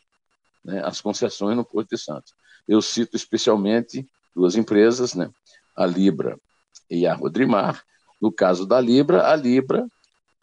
né, 0.64 0.82
as 0.84 1.00
concessões 1.00 1.56
no 1.56 1.64
Porto 1.64 1.90
de 1.90 1.98
Santos. 1.98 2.34
Eu 2.68 2.82
cito 2.82 3.16
especialmente 3.16 4.06
duas 4.34 4.56
empresas, 4.56 5.14
né, 5.14 5.30
a 5.76 5.86
Libra 5.86 6.38
e 6.90 7.06
a 7.06 7.14
Rodrimar. 7.14 7.82
No 8.20 8.32
caso 8.32 8.66
da 8.66 8.80
Libra, 8.80 9.30
a 9.30 9.36
Libra 9.36 9.86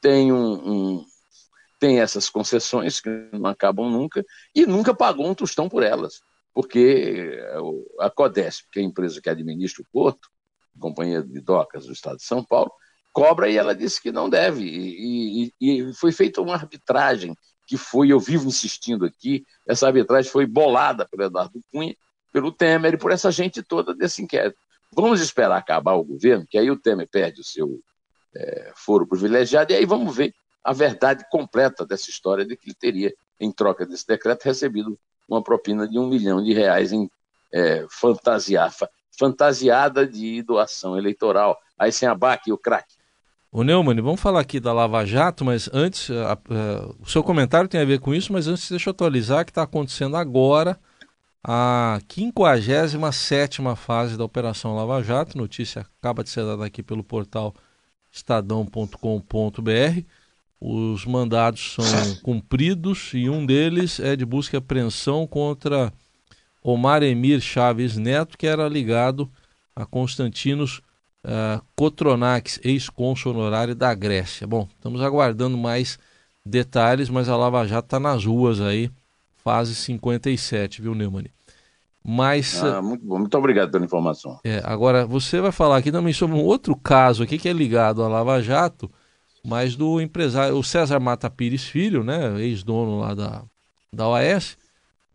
tem 0.01 0.31
um, 0.31 0.53
um 0.53 1.05
tem 1.79 1.99
essas 1.99 2.29
concessões 2.29 3.01
que 3.01 3.09
não 3.33 3.49
acabam 3.49 3.89
nunca 3.89 4.23
e 4.55 4.65
nunca 4.65 4.93
pagou 4.93 5.27
um 5.27 5.35
tostão 5.35 5.67
por 5.67 5.83
elas 5.83 6.21
porque 6.53 7.39
a 7.99 8.09
Codesp, 8.09 8.67
que 8.71 8.79
é 8.79 8.83
a 8.83 8.85
empresa 8.85 9.21
que 9.21 9.29
administra 9.29 9.81
o 9.81 9.87
porto, 9.91 10.29
companhia 10.79 11.21
de 11.21 11.41
docas 11.41 11.85
do 11.87 11.93
estado 11.93 12.17
de 12.17 12.23
São 12.23 12.43
Paulo, 12.43 12.71
cobra 13.11 13.49
e 13.49 13.57
ela 13.57 13.75
disse 13.75 14.01
que 14.01 14.11
não 14.11 14.29
deve. 14.29 14.63
E, 14.63 15.51
e, 15.59 15.79
e, 15.79 15.93
foi 15.93 16.11
feita 16.11 16.41
uma 16.41 16.53
arbitragem 16.53 17.35
que 17.65 17.77
foi, 17.77 18.09
eu 18.09 18.19
vivo 18.19 18.47
insistindo 18.47 19.05
aqui, 19.05 19.45
essa 19.67 19.87
arbitragem 19.87 20.31
foi 20.31 20.45
bolada 20.45 21.07
pelo 21.09 21.23
Eduardo 21.23 21.61
Cunha, 21.71 21.95
pelo 22.33 22.51
Temer 22.51 22.95
e 22.95 22.97
por 22.97 23.11
essa 23.11 23.31
gente 23.31 23.61
toda 23.61 23.93
desse 23.93 24.23
inquérito. 24.23 24.57
Vamos 24.91 25.21
esperar 25.21 25.57
acabar 25.57 25.93
o 25.93 26.03
governo, 26.03 26.45
que 26.49 26.57
aí 26.57 26.69
o 26.69 26.75
Temer 26.75 27.07
perde 27.07 27.41
o 27.41 27.43
seu 27.43 27.79
é, 28.35 28.71
foro 28.75 29.07
privilegiado, 29.07 29.71
e 29.71 29.75
aí 29.75 29.85
vamos 29.85 30.13
ver 30.15 30.33
a 30.63 30.73
verdade 30.73 31.25
completa 31.29 31.85
dessa 31.85 32.09
história 32.09 32.43
de 32.43 32.57
que 32.57 32.69
ele 32.69 32.75
teria, 32.75 33.13
em 33.39 33.51
troca 33.51 33.85
desse 33.85 34.07
decreto, 34.07 34.45
recebido 34.45 34.97
uma 35.29 35.41
propina 35.41 35.87
de 35.87 35.99
um 35.99 36.07
milhão 36.07 36.43
de 36.43 36.53
reais 36.53 36.91
em 36.91 37.09
é, 37.53 37.85
fantasiada 39.11 40.07
de 40.07 40.41
doação 40.41 40.97
eleitoral. 40.97 41.57
Aí 41.77 41.91
sem 41.91 42.07
abaque 42.07 42.51
o 42.51 42.57
craque. 42.57 42.95
O 43.51 43.63
Neumann, 43.63 44.01
vamos 44.01 44.21
falar 44.21 44.39
aqui 44.39 44.59
da 44.59 44.73
Lava 44.73 45.05
Jato, 45.05 45.45
mas 45.45 45.69
antes, 45.71 46.09
a, 46.09 46.33
a, 46.33 46.37
o 46.99 47.05
seu 47.05 47.21
comentário 47.23 47.69
tem 47.69 47.79
a 47.79 47.85
ver 47.85 47.99
com 47.99 48.13
isso, 48.13 48.33
mas 48.33 48.47
antes 48.47 48.69
deixa 48.69 48.89
eu 48.89 48.91
atualizar 48.91 49.45
que 49.45 49.51
está 49.51 49.61
acontecendo 49.61 50.17
agora 50.17 50.79
a 51.43 51.99
57 52.07 53.61
fase 53.75 54.17
da 54.17 54.23
Operação 54.23 54.75
Lava 54.75 55.03
Jato. 55.03 55.37
Notícia 55.37 55.85
acaba 55.99 56.23
de 56.23 56.29
ser 56.29 56.45
dada 56.45 56.65
aqui 56.65 56.81
pelo 56.81 57.03
portal 57.03 57.53
estadão.com.br. 58.09 60.01
Os 60.61 61.05
mandados 61.05 61.73
são 61.73 62.15
cumpridos 62.23 63.11
e 63.13 63.29
um 63.29 63.45
deles 63.45 63.99
é 63.99 64.15
de 64.15 64.25
busca 64.25 64.55
e 64.55 64.59
apreensão 64.59 65.27
contra 65.27 65.91
Omar 66.61 67.03
Emir 67.03 67.41
Chaves 67.41 67.97
Neto, 67.97 68.37
que 68.37 68.47
era 68.47 68.69
ligado 68.69 69.29
a 69.75 69.85
Constantinos 69.85 70.81
uh, 71.25 71.61
ex-cônsul 72.63 73.33
honorário 73.33 73.75
da 73.75 73.93
Grécia. 73.93 74.47
Bom, 74.47 74.69
estamos 74.73 75.01
aguardando 75.01 75.57
mais 75.57 75.99
detalhes, 76.45 77.09
mas 77.09 77.27
a 77.27 77.35
Lava 77.35 77.67
Jato 77.67 77.87
está 77.87 77.99
nas 77.99 78.23
ruas 78.23 78.61
aí, 78.61 78.89
fase 79.43 79.75
57, 79.75 80.81
viu, 80.81 80.95
Neumann? 80.95 81.25
Mas, 82.05 82.61
ah, 82.61 82.81
muito 82.81 83.05
bom, 83.05 83.19
muito 83.19 83.37
obrigado 83.37 83.71
pela 83.71 83.85
informação. 83.85 84.39
É, 84.43 84.61
agora, 84.65 85.05
você 85.05 85.39
vai 85.39 85.51
falar 85.51 85.77
aqui 85.77 85.91
também 85.91 86.11
sobre 86.11 86.35
um 86.35 86.43
outro 86.43 86.75
caso 86.75 87.23
aqui 87.23 87.37
que 87.37 87.47
é 87.47 87.53
ligado 87.53 88.03
à 88.03 88.07
Lava 88.07 88.41
Jato, 88.41 88.91
mas 89.45 89.75
do 89.75 90.01
empresário, 90.01 90.57
o 90.57 90.63
César 90.63 90.99
Mata 90.99 91.29
Pires 91.29 91.63
Filho, 91.63 92.03
né, 92.03 92.41
ex-dono 92.41 92.99
lá 92.99 93.13
da, 93.13 93.43
da 93.93 94.07
OAS, 94.09 94.57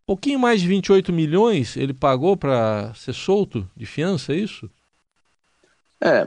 pouquinho 0.09 0.39
mais 0.39 0.63
de 0.63 0.69
28 0.69 1.13
milhões 1.13 1.77
ele 1.77 1.93
pagou 1.93 2.35
para 2.35 2.95
ser 2.95 3.13
solto 3.13 3.71
de 3.77 3.85
fiança, 3.85 4.33
é 4.33 4.37
isso? 4.37 4.71
É, 6.01 6.27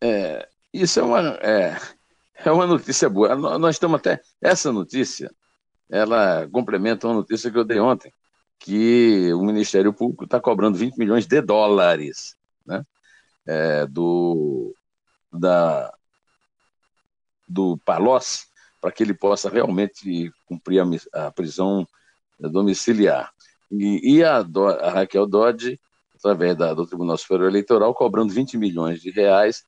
é 0.00 0.48
isso 0.72 0.98
é 0.98 1.02
uma, 1.02 1.20
é, 1.42 1.76
é 2.42 2.50
uma 2.50 2.66
notícia 2.66 3.06
boa. 3.10 3.34
Nós 3.36 3.76
estamos 3.76 3.98
até. 3.98 4.18
Essa 4.40 4.72
notícia, 4.72 5.30
ela 5.90 6.48
complementa 6.50 7.06
uma 7.06 7.14
notícia 7.14 7.50
que 7.50 7.58
eu 7.58 7.64
dei 7.64 7.80
ontem, 7.80 8.12
que 8.58 9.32
o 9.32 9.42
Ministério 9.44 9.92
Público 9.92 10.24
está 10.24 10.40
cobrando 10.40 10.76
20 10.76 10.96
milhões 10.96 11.26
de 11.26 11.40
dólares 11.40 12.36
né, 12.66 12.84
é, 13.46 13.86
do, 13.86 14.74
da, 15.32 15.92
do 17.46 17.78
Palocci 17.78 18.46
para 18.80 18.92
que 18.92 19.02
ele 19.02 19.14
possa 19.14 19.48
realmente 19.48 20.32
cumprir 20.46 20.80
a, 20.80 21.26
a 21.26 21.30
prisão 21.30 21.86
domiciliar. 22.38 23.32
E, 23.70 24.16
e 24.16 24.24
a, 24.24 24.38
a, 24.38 24.90
Raquel 24.90 25.26
Dodge, 25.26 25.80
através 26.14 26.56
da, 26.56 26.74
do 26.74 26.86
Tribunal 26.86 27.18
Superior 27.18 27.48
Eleitoral, 27.48 27.94
cobrando 27.94 28.32
20 28.32 28.56
milhões 28.56 29.00
de 29.00 29.10
reais 29.10 29.64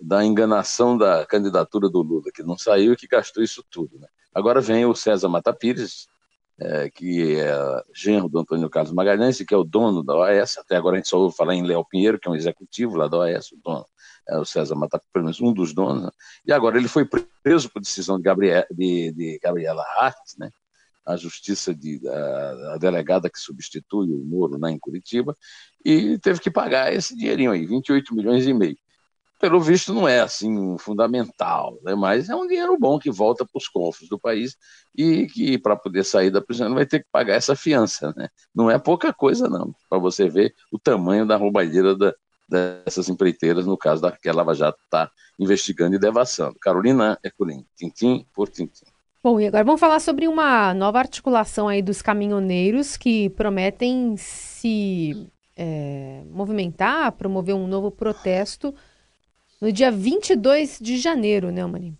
da 0.00 0.24
enganação 0.24 0.96
da 0.98 1.24
candidatura 1.26 1.88
do 1.88 2.02
Lula, 2.02 2.30
que 2.34 2.42
não 2.42 2.58
saiu 2.58 2.92
e 2.92 2.96
que 2.96 3.06
gastou 3.06 3.42
isso 3.42 3.64
tudo. 3.70 3.98
Né? 3.98 4.08
Agora 4.34 4.60
vem 4.60 4.84
o 4.84 4.94
César 4.94 5.28
Mata 5.28 5.56
é, 6.56 6.88
que 6.88 7.36
é 7.36 7.82
genro 7.92 8.28
do 8.28 8.38
Antônio 8.38 8.70
Carlos 8.70 8.92
Magalhães, 8.92 9.38
que 9.38 9.54
é 9.54 9.56
o 9.56 9.64
dono 9.64 10.04
da 10.04 10.14
OAS. 10.14 10.58
Até 10.58 10.76
agora 10.76 10.96
a 10.96 10.98
gente 10.98 11.08
só 11.08 11.18
ouve 11.18 11.36
falar 11.36 11.54
em 11.54 11.66
Léo 11.66 11.84
Pinheiro, 11.84 12.18
que 12.18 12.28
é 12.28 12.30
um 12.30 12.36
executivo 12.36 12.96
lá 12.96 13.08
da 13.08 13.18
OAS, 13.18 13.50
o 13.52 13.58
dono 13.62 13.84
é, 14.28 14.38
o 14.38 14.44
César 14.44 14.74
Mata, 14.74 15.00
pelo 15.12 15.26
menos 15.26 15.40
um 15.40 15.52
dos 15.52 15.74
donos, 15.74 16.04
né? 16.04 16.10
e 16.46 16.52
agora 16.52 16.78
ele 16.78 16.88
foi 16.88 17.06
preso 17.42 17.70
por 17.70 17.80
decisão 17.80 18.16
de, 18.16 18.22
Gabriel, 18.22 18.64
de, 18.70 19.12
de 19.12 19.38
Gabriela 19.42 19.84
Hart, 19.96 20.16
né? 20.38 20.50
a 21.06 21.16
justiça 21.16 21.74
de, 21.74 22.00
a, 22.08 22.74
a, 22.74 22.78
delegada 22.78 23.28
que 23.28 23.38
substitui 23.38 24.10
o 24.10 24.24
Moro 24.24 24.58
lá 24.58 24.70
em 24.70 24.78
Curitiba, 24.78 25.36
e 25.84 26.18
teve 26.18 26.40
que 26.40 26.50
pagar 26.50 26.92
esse 26.92 27.14
dinheirinho 27.14 27.52
aí, 27.52 27.66
28 27.66 28.14
milhões 28.14 28.46
e 28.46 28.54
meio. 28.54 28.78
Pelo 29.44 29.60
visto 29.60 29.92
não 29.92 30.08
é 30.08 30.20
assim 30.20 30.78
fundamental, 30.78 31.78
né? 31.82 31.94
mas 31.94 32.30
é 32.30 32.34
um 32.34 32.46
dinheiro 32.46 32.78
bom 32.78 32.98
que 32.98 33.10
volta 33.10 33.44
para 33.44 33.58
os 33.58 33.68
cofres 33.68 34.08
do 34.08 34.18
país 34.18 34.56
e 34.96 35.26
que 35.26 35.58
para 35.58 35.76
poder 35.76 36.02
sair 36.02 36.30
da 36.30 36.40
prisão 36.40 36.72
vai 36.72 36.86
ter 36.86 37.00
que 37.00 37.08
pagar 37.12 37.34
essa 37.34 37.54
fiança. 37.54 38.14
Né? 38.16 38.30
Não 38.54 38.70
é 38.70 38.78
pouca 38.78 39.12
coisa 39.12 39.46
não, 39.46 39.74
para 39.86 39.98
você 39.98 40.30
ver 40.30 40.54
o 40.72 40.78
tamanho 40.78 41.26
da 41.26 41.36
roubalheira 41.36 41.94
da, 41.94 42.14
dessas 42.48 43.10
empreiteiras, 43.10 43.66
no 43.66 43.76
caso 43.76 44.00
da 44.00 44.12
que 44.12 44.30
a 44.30 44.32
Lava 44.32 44.54
Jato 44.54 44.78
está 44.82 45.10
investigando 45.38 45.94
e 45.94 45.98
devassando. 45.98 46.56
Carolina 46.58 47.18
Ercolim, 47.22 47.66
tintim 47.76 48.24
por 48.34 48.48
tintim. 48.48 48.86
Bom, 49.22 49.38
e 49.38 49.46
agora 49.46 49.62
vamos 49.62 49.78
falar 49.78 50.00
sobre 50.00 50.26
uma 50.26 50.72
nova 50.72 51.00
articulação 51.00 51.68
aí 51.68 51.82
dos 51.82 52.00
caminhoneiros 52.00 52.96
que 52.96 53.28
prometem 53.28 54.16
se 54.16 55.30
é, 55.54 56.22
movimentar, 56.30 57.12
promover 57.12 57.54
um 57.54 57.66
novo 57.66 57.90
protesto 57.90 58.74
no 59.64 59.72
dia 59.72 59.90
22 59.90 60.78
de 60.78 60.98
janeiro, 60.98 61.50
né, 61.50 61.64
Mani? 61.64 61.98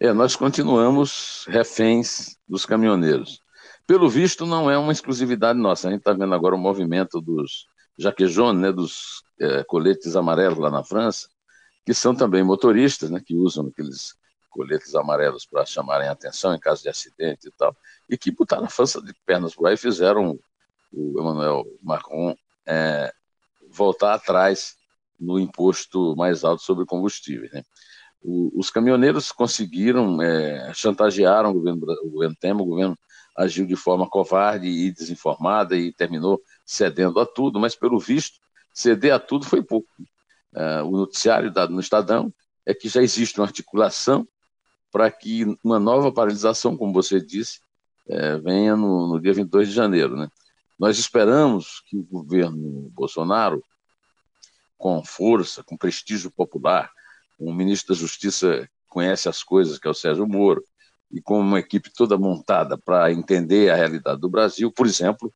É, 0.00 0.14
nós 0.14 0.34
continuamos 0.34 1.44
reféns 1.46 2.38
dos 2.48 2.64
caminhoneiros. 2.64 3.42
Pelo 3.86 4.08
visto, 4.08 4.46
não 4.46 4.70
é 4.70 4.78
uma 4.78 4.92
exclusividade 4.92 5.58
nossa. 5.58 5.86
A 5.86 5.90
gente 5.90 6.00
está 6.00 6.14
vendo 6.14 6.34
agora 6.34 6.54
o 6.54 6.58
movimento 6.58 7.20
dos 7.20 7.66
Jaquejone, 7.98 8.58
né, 8.58 8.72
dos 8.72 9.22
é, 9.38 9.62
coletes 9.62 10.16
amarelos 10.16 10.58
lá 10.58 10.70
na 10.70 10.82
França, 10.82 11.28
que 11.84 11.92
são 11.92 12.14
também 12.14 12.42
motoristas, 12.42 13.10
né, 13.10 13.20
que 13.22 13.36
usam 13.36 13.66
aqueles 13.66 14.14
coletes 14.48 14.94
amarelos 14.94 15.44
para 15.44 15.66
chamarem 15.66 16.08
atenção 16.08 16.54
em 16.54 16.58
caso 16.58 16.82
de 16.82 16.88
acidente 16.88 17.48
e 17.48 17.50
tal, 17.50 17.76
e 18.08 18.16
que 18.16 18.30
botaram 18.30 18.64
a 18.64 18.70
França 18.70 19.02
de 19.02 19.12
pernas 19.26 19.54
por 19.54 19.68
aí 19.68 19.74
e 19.74 19.76
fizeram 19.76 20.38
o 20.90 21.20
Emmanuel 21.20 21.66
Macron 21.82 22.34
é, 22.66 23.12
voltar 23.70 24.14
atrás 24.14 24.77
no 25.18 25.38
imposto 25.38 26.14
mais 26.16 26.44
alto 26.44 26.62
sobre 26.62 26.84
combustíveis. 26.84 27.52
Né? 27.52 27.62
O, 28.22 28.58
os 28.58 28.70
caminhoneiros 28.70 29.32
conseguiram, 29.32 30.20
é, 30.22 30.72
chantagearam 30.74 31.50
o 31.50 31.54
governo, 31.54 31.80
o 32.04 32.10
governo 32.10 32.36
Temer, 32.40 32.62
o 32.62 32.68
governo 32.68 32.98
agiu 33.36 33.64
de 33.66 33.76
forma 33.76 34.08
covarde 34.08 34.66
e 34.66 34.92
desinformada 34.92 35.76
e 35.76 35.92
terminou 35.92 36.42
cedendo 36.66 37.20
a 37.20 37.26
tudo, 37.26 37.60
mas 37.60 37.76
pelo 37.76 37.98
visto, 37.98 38.38
ceder 38.74 39.14
a 39.14 39.18
tudo 39.18 39.46
foi 39.46 39.62
pouco. 39.62 39.88
Uh, 40.52 40.84
o 40.86 40.90
noticiário 40.96 41.52
dado 41.52 41.72
no 41.72 41.80
Estadão 41.80 42.32
é 42.66 42.74
que 42.74 42.88
já 42.88 43.00
existe 43.00 43.38
uma 43.38 43.46
articulação 43.46 44.26
para 44.90 45.10
que 45.10 45.44
uma 45.62 45.78
nova 45.78 46.12
paralisação, 46.12 46.76
como 46.76 46.92
você 46.92 47.20
disse, 47.20 47.60
é, 48.08 48.38
venha 48.38 48.74
no, 48.74 49.06
no, 49.06 49.20
dia 49.20 49.32
22 49.32 49.68
de 49.68 49.74
janeiro. 49.74 50.16
Né? 50.16 50.28
Nós 50.78 50.98
esperamos 50.98 51.82
que 51.86 51.96
o 51.96 52.02
governo 52.02 52.90
Bolsonaro, 52.94 53.62
com 54.78 55.04
força, 55.04 55.62
com 55.62 55.76
prestígio 55.76 56.30
popular, 56.30 56.90
o 57.38 57.52
ministro 57.52 57.94
da 57.94 58.00
Justiça 58.00 58.68
conhece 58.88 59.28
as 59.28 59.42
coisas, 59.42 59.78
que 59.78 59.86
é 59.86 59.90
o 59.90 59.94
Sérgio 59.94 60.26
Moro, 60.26 60.64
e 61.10 61.20
com 61.20 61.40
uma 61.40 61.58
equipe 61.58 61.90
toda 61.92 62.16
montada 62.16 62.78
para 62.78 63.12
entender 63.12 63.70
a 63.70 63.76
realidade 63.76 64.20
do 64.20 64.28
Brasil, 64.28 64.70
por 64.70 64.86
exemplo, 64.86 65.32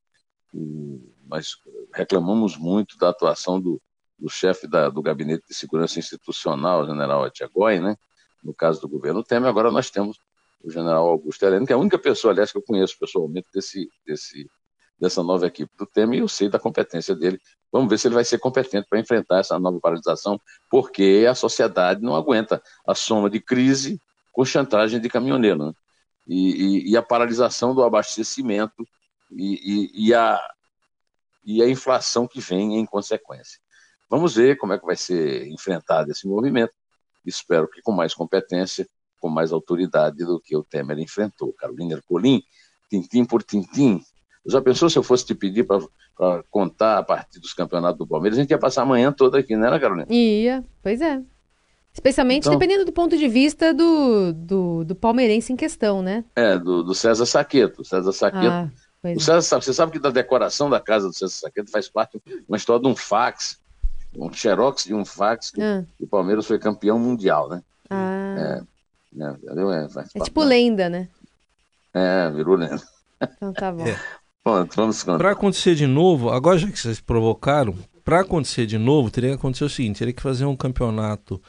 nós 1.26 1.56
reclamamos 1.92 2.56
muito 2.56 2.96
da 2.98 3.08
atuação 3.08 3.60
do, 3.60 3.80
do 4.18 4.28
chefe 4.28 4.66
da, 4.66 4.88
do 4.88 5.02
Gabinete 5.02 5.44
de 5.48 5.54
Segurança 5.54 5.98
Institucional, 5.98 6.82
o 6.82 6.86
general 6.86 7.24
Atiagoy, 7.24 7.80
né? 7.80 7.96
no 8.42 8.52
caso 8.52 8.80
do 8.80 8.88
governo 8.88 9.22
Temer, 9.22 9.48
agora 9.48 9.70
nós 9.70 9.90
temos 9.90 10.18
o 10.62 10.70
general 10.70 11.08
Augusto 11.08 11.44
Heleno, 11.44 11.66
que 11.66 11.72
é 11.72 11.76
a 11.76 11.78
única 11.78 11.98
pessoa, 11.98 12.32
aliás, 12.32 12.52
que 12.52 12.58
eu 12.58 12.62
conheço 12.62 12.98
pessoalmente 12.98 13.48
desse, 13.52 13.88
desse, 14.06 14.48
dessa 15.02 15.20
nova 15.20 15.48
equipe 15.48 15.72
do 15.76 15.84
Temer, 15.84 16.20
e 16.20 16.22
eu 16.22 16.28
sei 16.28 16.48
da 16.48 16.60
competência 16.60 17.12
dele. 17.12 17.40
Vamos 17.72 17.90
ver 17.90 17.98
se 17.98 18.06
ele 18.06 18.14
vai 18.14 18.24
ser 18.24 18.38
competente 18.38 18.86
para 18.88 19.00
enfrentar 19.00 19.40
essa 19.40 19.58
nova 19.58 19.80
paralisação, 19.80 20.40
porque 20.70 21.26
a 21.28 21.34
sociedade 21.34 22.00
não 22.00 22.14
aguenta 22.14 22.62
a 22.86 22.94
soma 22.94 23.28
de 23.28 23.40
crise 23.40 24.00
com 24.32 24.44
chantagem 24.44 25.00
de 25.00 25.08
caminhoneiro. 25.08 25.66
Né? 25.66 25.72
E, 26.28 26.50
e, 26.50 26.90
e, 26.92 26.96
a 26.96 27.02
paralisação 27.02 27.74
do 27.74 27.82
abastecimento 27.82 28.86
e, 29.32 29.90
e, 29.92 30.14
a, 30.14 30.40
e 31.44 31.60
a 31.60 31.68
inflação 31.68 32.28
que 32.28 32.40
vem 32.40 32.78
em 32.78 32.86
consequência. 32.86 33.58
Vamos 34.08 34.36
ver 34.36 34.56
como 34.56 34.72
é 34.72 34.78
que 34.78 34.86
vai 34.86 34.94
ser 34.94 35.48
enfrentado 35.48 36.12
esse 36.12 36.28
movimento. 36.28 36.74
Espero 37.26 37.66
que 37.66 37.82
com 37.82 37.90
mais 37.90 38.14
competência, 38.14 38.88
com 39.18 39.28
mais 39.28 39.50
autoridade 39.52 40.18
do 40.18 40.40
que 40.40 40.56
o 40.56 40.62
Temer 40.62 41.00
enfrentou. 41.00 41.52
Carolina 41.54 41.94
Ercolim, 41.94 42.40
tintim 42.88 43.24
por 43.24 43.42
tintim. 43.42 44.00
Já 44.44 44.60
pensou 44.60 44.90
se 44.90 44.98
eu 44.98 45.02
fosse 45.02 45.24
te 45.24 45.34
pedir 45.34 45.64
para 45.64 46.42
contar 46.50 46.98
a 46.98 47.02
partir 47.02 47.38
dos 47.38 47.54
campeonatos 47.54 47.98
do 47.98 48.06
Palmeiras? 48.06 48.38
A 48.38 48.42
gente 48.42 48.50
ia 48.50 48.58
passar 48.58 48.82
a 48.82 48.86
manhã 48.86 49.12
toda 49.12 49.38
aqui, 49.38 49.56
não 49.56 49.66
era, 49.66 49.78
Carolina? 49.78 50.06
Ia, 50.10 50.64
pois 50.82 51.00
é. 51.00 51.22
Especialmente 51.92 52.44
então, 52.44 52.58
dependendo 52.58 52.84
do 52.84 52.92
ponto 52.92 53.16
de 53.16 53.28
vista 53.28 53.72
do, 53.72 54.32
do, 54.32 54.84
do, 54.84 54.94
palmeirense 54.94 55.52
em 55.52 55.56
questão, 55.56 56.02
né? 56.02 56.24
É, 56.34 56.58
do, 56.58 56.82
do 56.82 56.94
César 56.94 57.26
Saqueto. 57.26 57.84
César 57.84 58.12
Saqueto. 58.12 58.46
Ah, 58.46 58.70
o 59.04 59.08
é. 59.08 59.18
César, 59.18 59.60
você 59.60 59.74
sabe 59.74 59.92
que 59.92 59.98
da 59.98 60.10
decoração 60.10 60.70
da 60.70 60.80
casa 60.80 61.06
do 61.06 61.14
César 61.14 61.34
Saqueto 61.34 61.70
faz 61.70 61.88
parte 61.88 62.20
uma 62.48 62.56
história 62.56 62.82
de 62.82 62.88
um 62.88 62.96
fax, 62.96 63.60
um 64.16 64.32
xerox 64.32 64.84
de 64.84 64.94
um 64.94 65.04
fax, 65.04 65.50
que 65.50 65.60
ah. 65.60 65.84
o 66.00 66.06
Palmeiras 66.06 66.46
foi 66.46 66.58
campeão 66.58 66.98
mundial, 66.98 67.48
né? 67.50 67.62
Ah. 67.90 68.34
É, 68.38 69.22
é, 69.22 69.24
é, 69.24 70.18
é 70.20 70.24
tipo 70.24 70.42
lenda, 70.42 70.88
né? 70.88 71.08
É, 71.92 72.30
virou 72.30 72.56
lenda. 72.56 72.82
Então 73.36 73.52
tá 73.52 73.70
bom. 73.70 73.84
Pronto, 74.42 74.74
vamos 74.74 75.02
contar. 75.02 75.18
Para 75.18 75.32
acontecer 75.32 75.74
de 75.74 75.86
novo, 75.86 76.30
agora 76.30 76.58
já 76.58 76.70
que 76.70 76.78
vocês 76.78 77.00
provocaram, 77.00 77.74
para 78.04 78.20
acontecer 78.20 78.66
de 78.66 78.78
novo, 78.78 79.10
teria 79.10 79.30
que 79.30 79.36
acontecer 79.36 79.64
o 79.64 79.70
seguinte: 79.70 79.98
teria 79.98 80.12
que 80.12 80.22
fazer 80.22 80.44
um 80.44 80.56
campeonato 80.56 81.40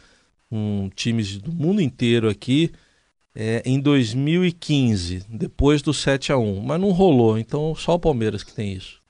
com 0.49 0.89
times 0.95 1.37
do 1.39 1.51
mundo 1.51 1.81
inteiro 1.81 2.29
aqui 2.29 2.71
é, 3.35 3.63
em 3.65 3.79
2015, 3.79 5.25
depois 5.27 5.81
do 5.81 5.93
7 5.93 6.31
a 6.31 6.37
1 6.37 6.61
Mas 6.61 6.79
não 6.79 6.91
rolou, 6.91 7.37
então 7.37 7.73
só 7.73 7.95
o 7.95 7.99
Palmeiras 7.99 8.43
que 8.43 8.53
tem 8.53 8.73
isso. 8.73 9.01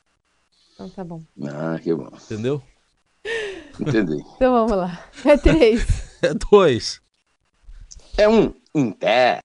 Então 0.73 0.89
tá 0.89 1.03
bom. 1.03 1.21
Ah, 1.43 1.77
que 1.81 1.93
bom. 1.93 2.09
Entendeu? 2.25 2.63
Entendi. 3.79 4.23
então 4.35 4.53
vamos 4.53 4.77
lá. 4.77 5.05
É 5.25 5.37
três. 5.37 6.17
é 6.23 6.33
dois. 6.33 7.01
É 8.17 8.29
um. 8.29 8.53
Em 8.73 8.91
pé. 8.91 9.41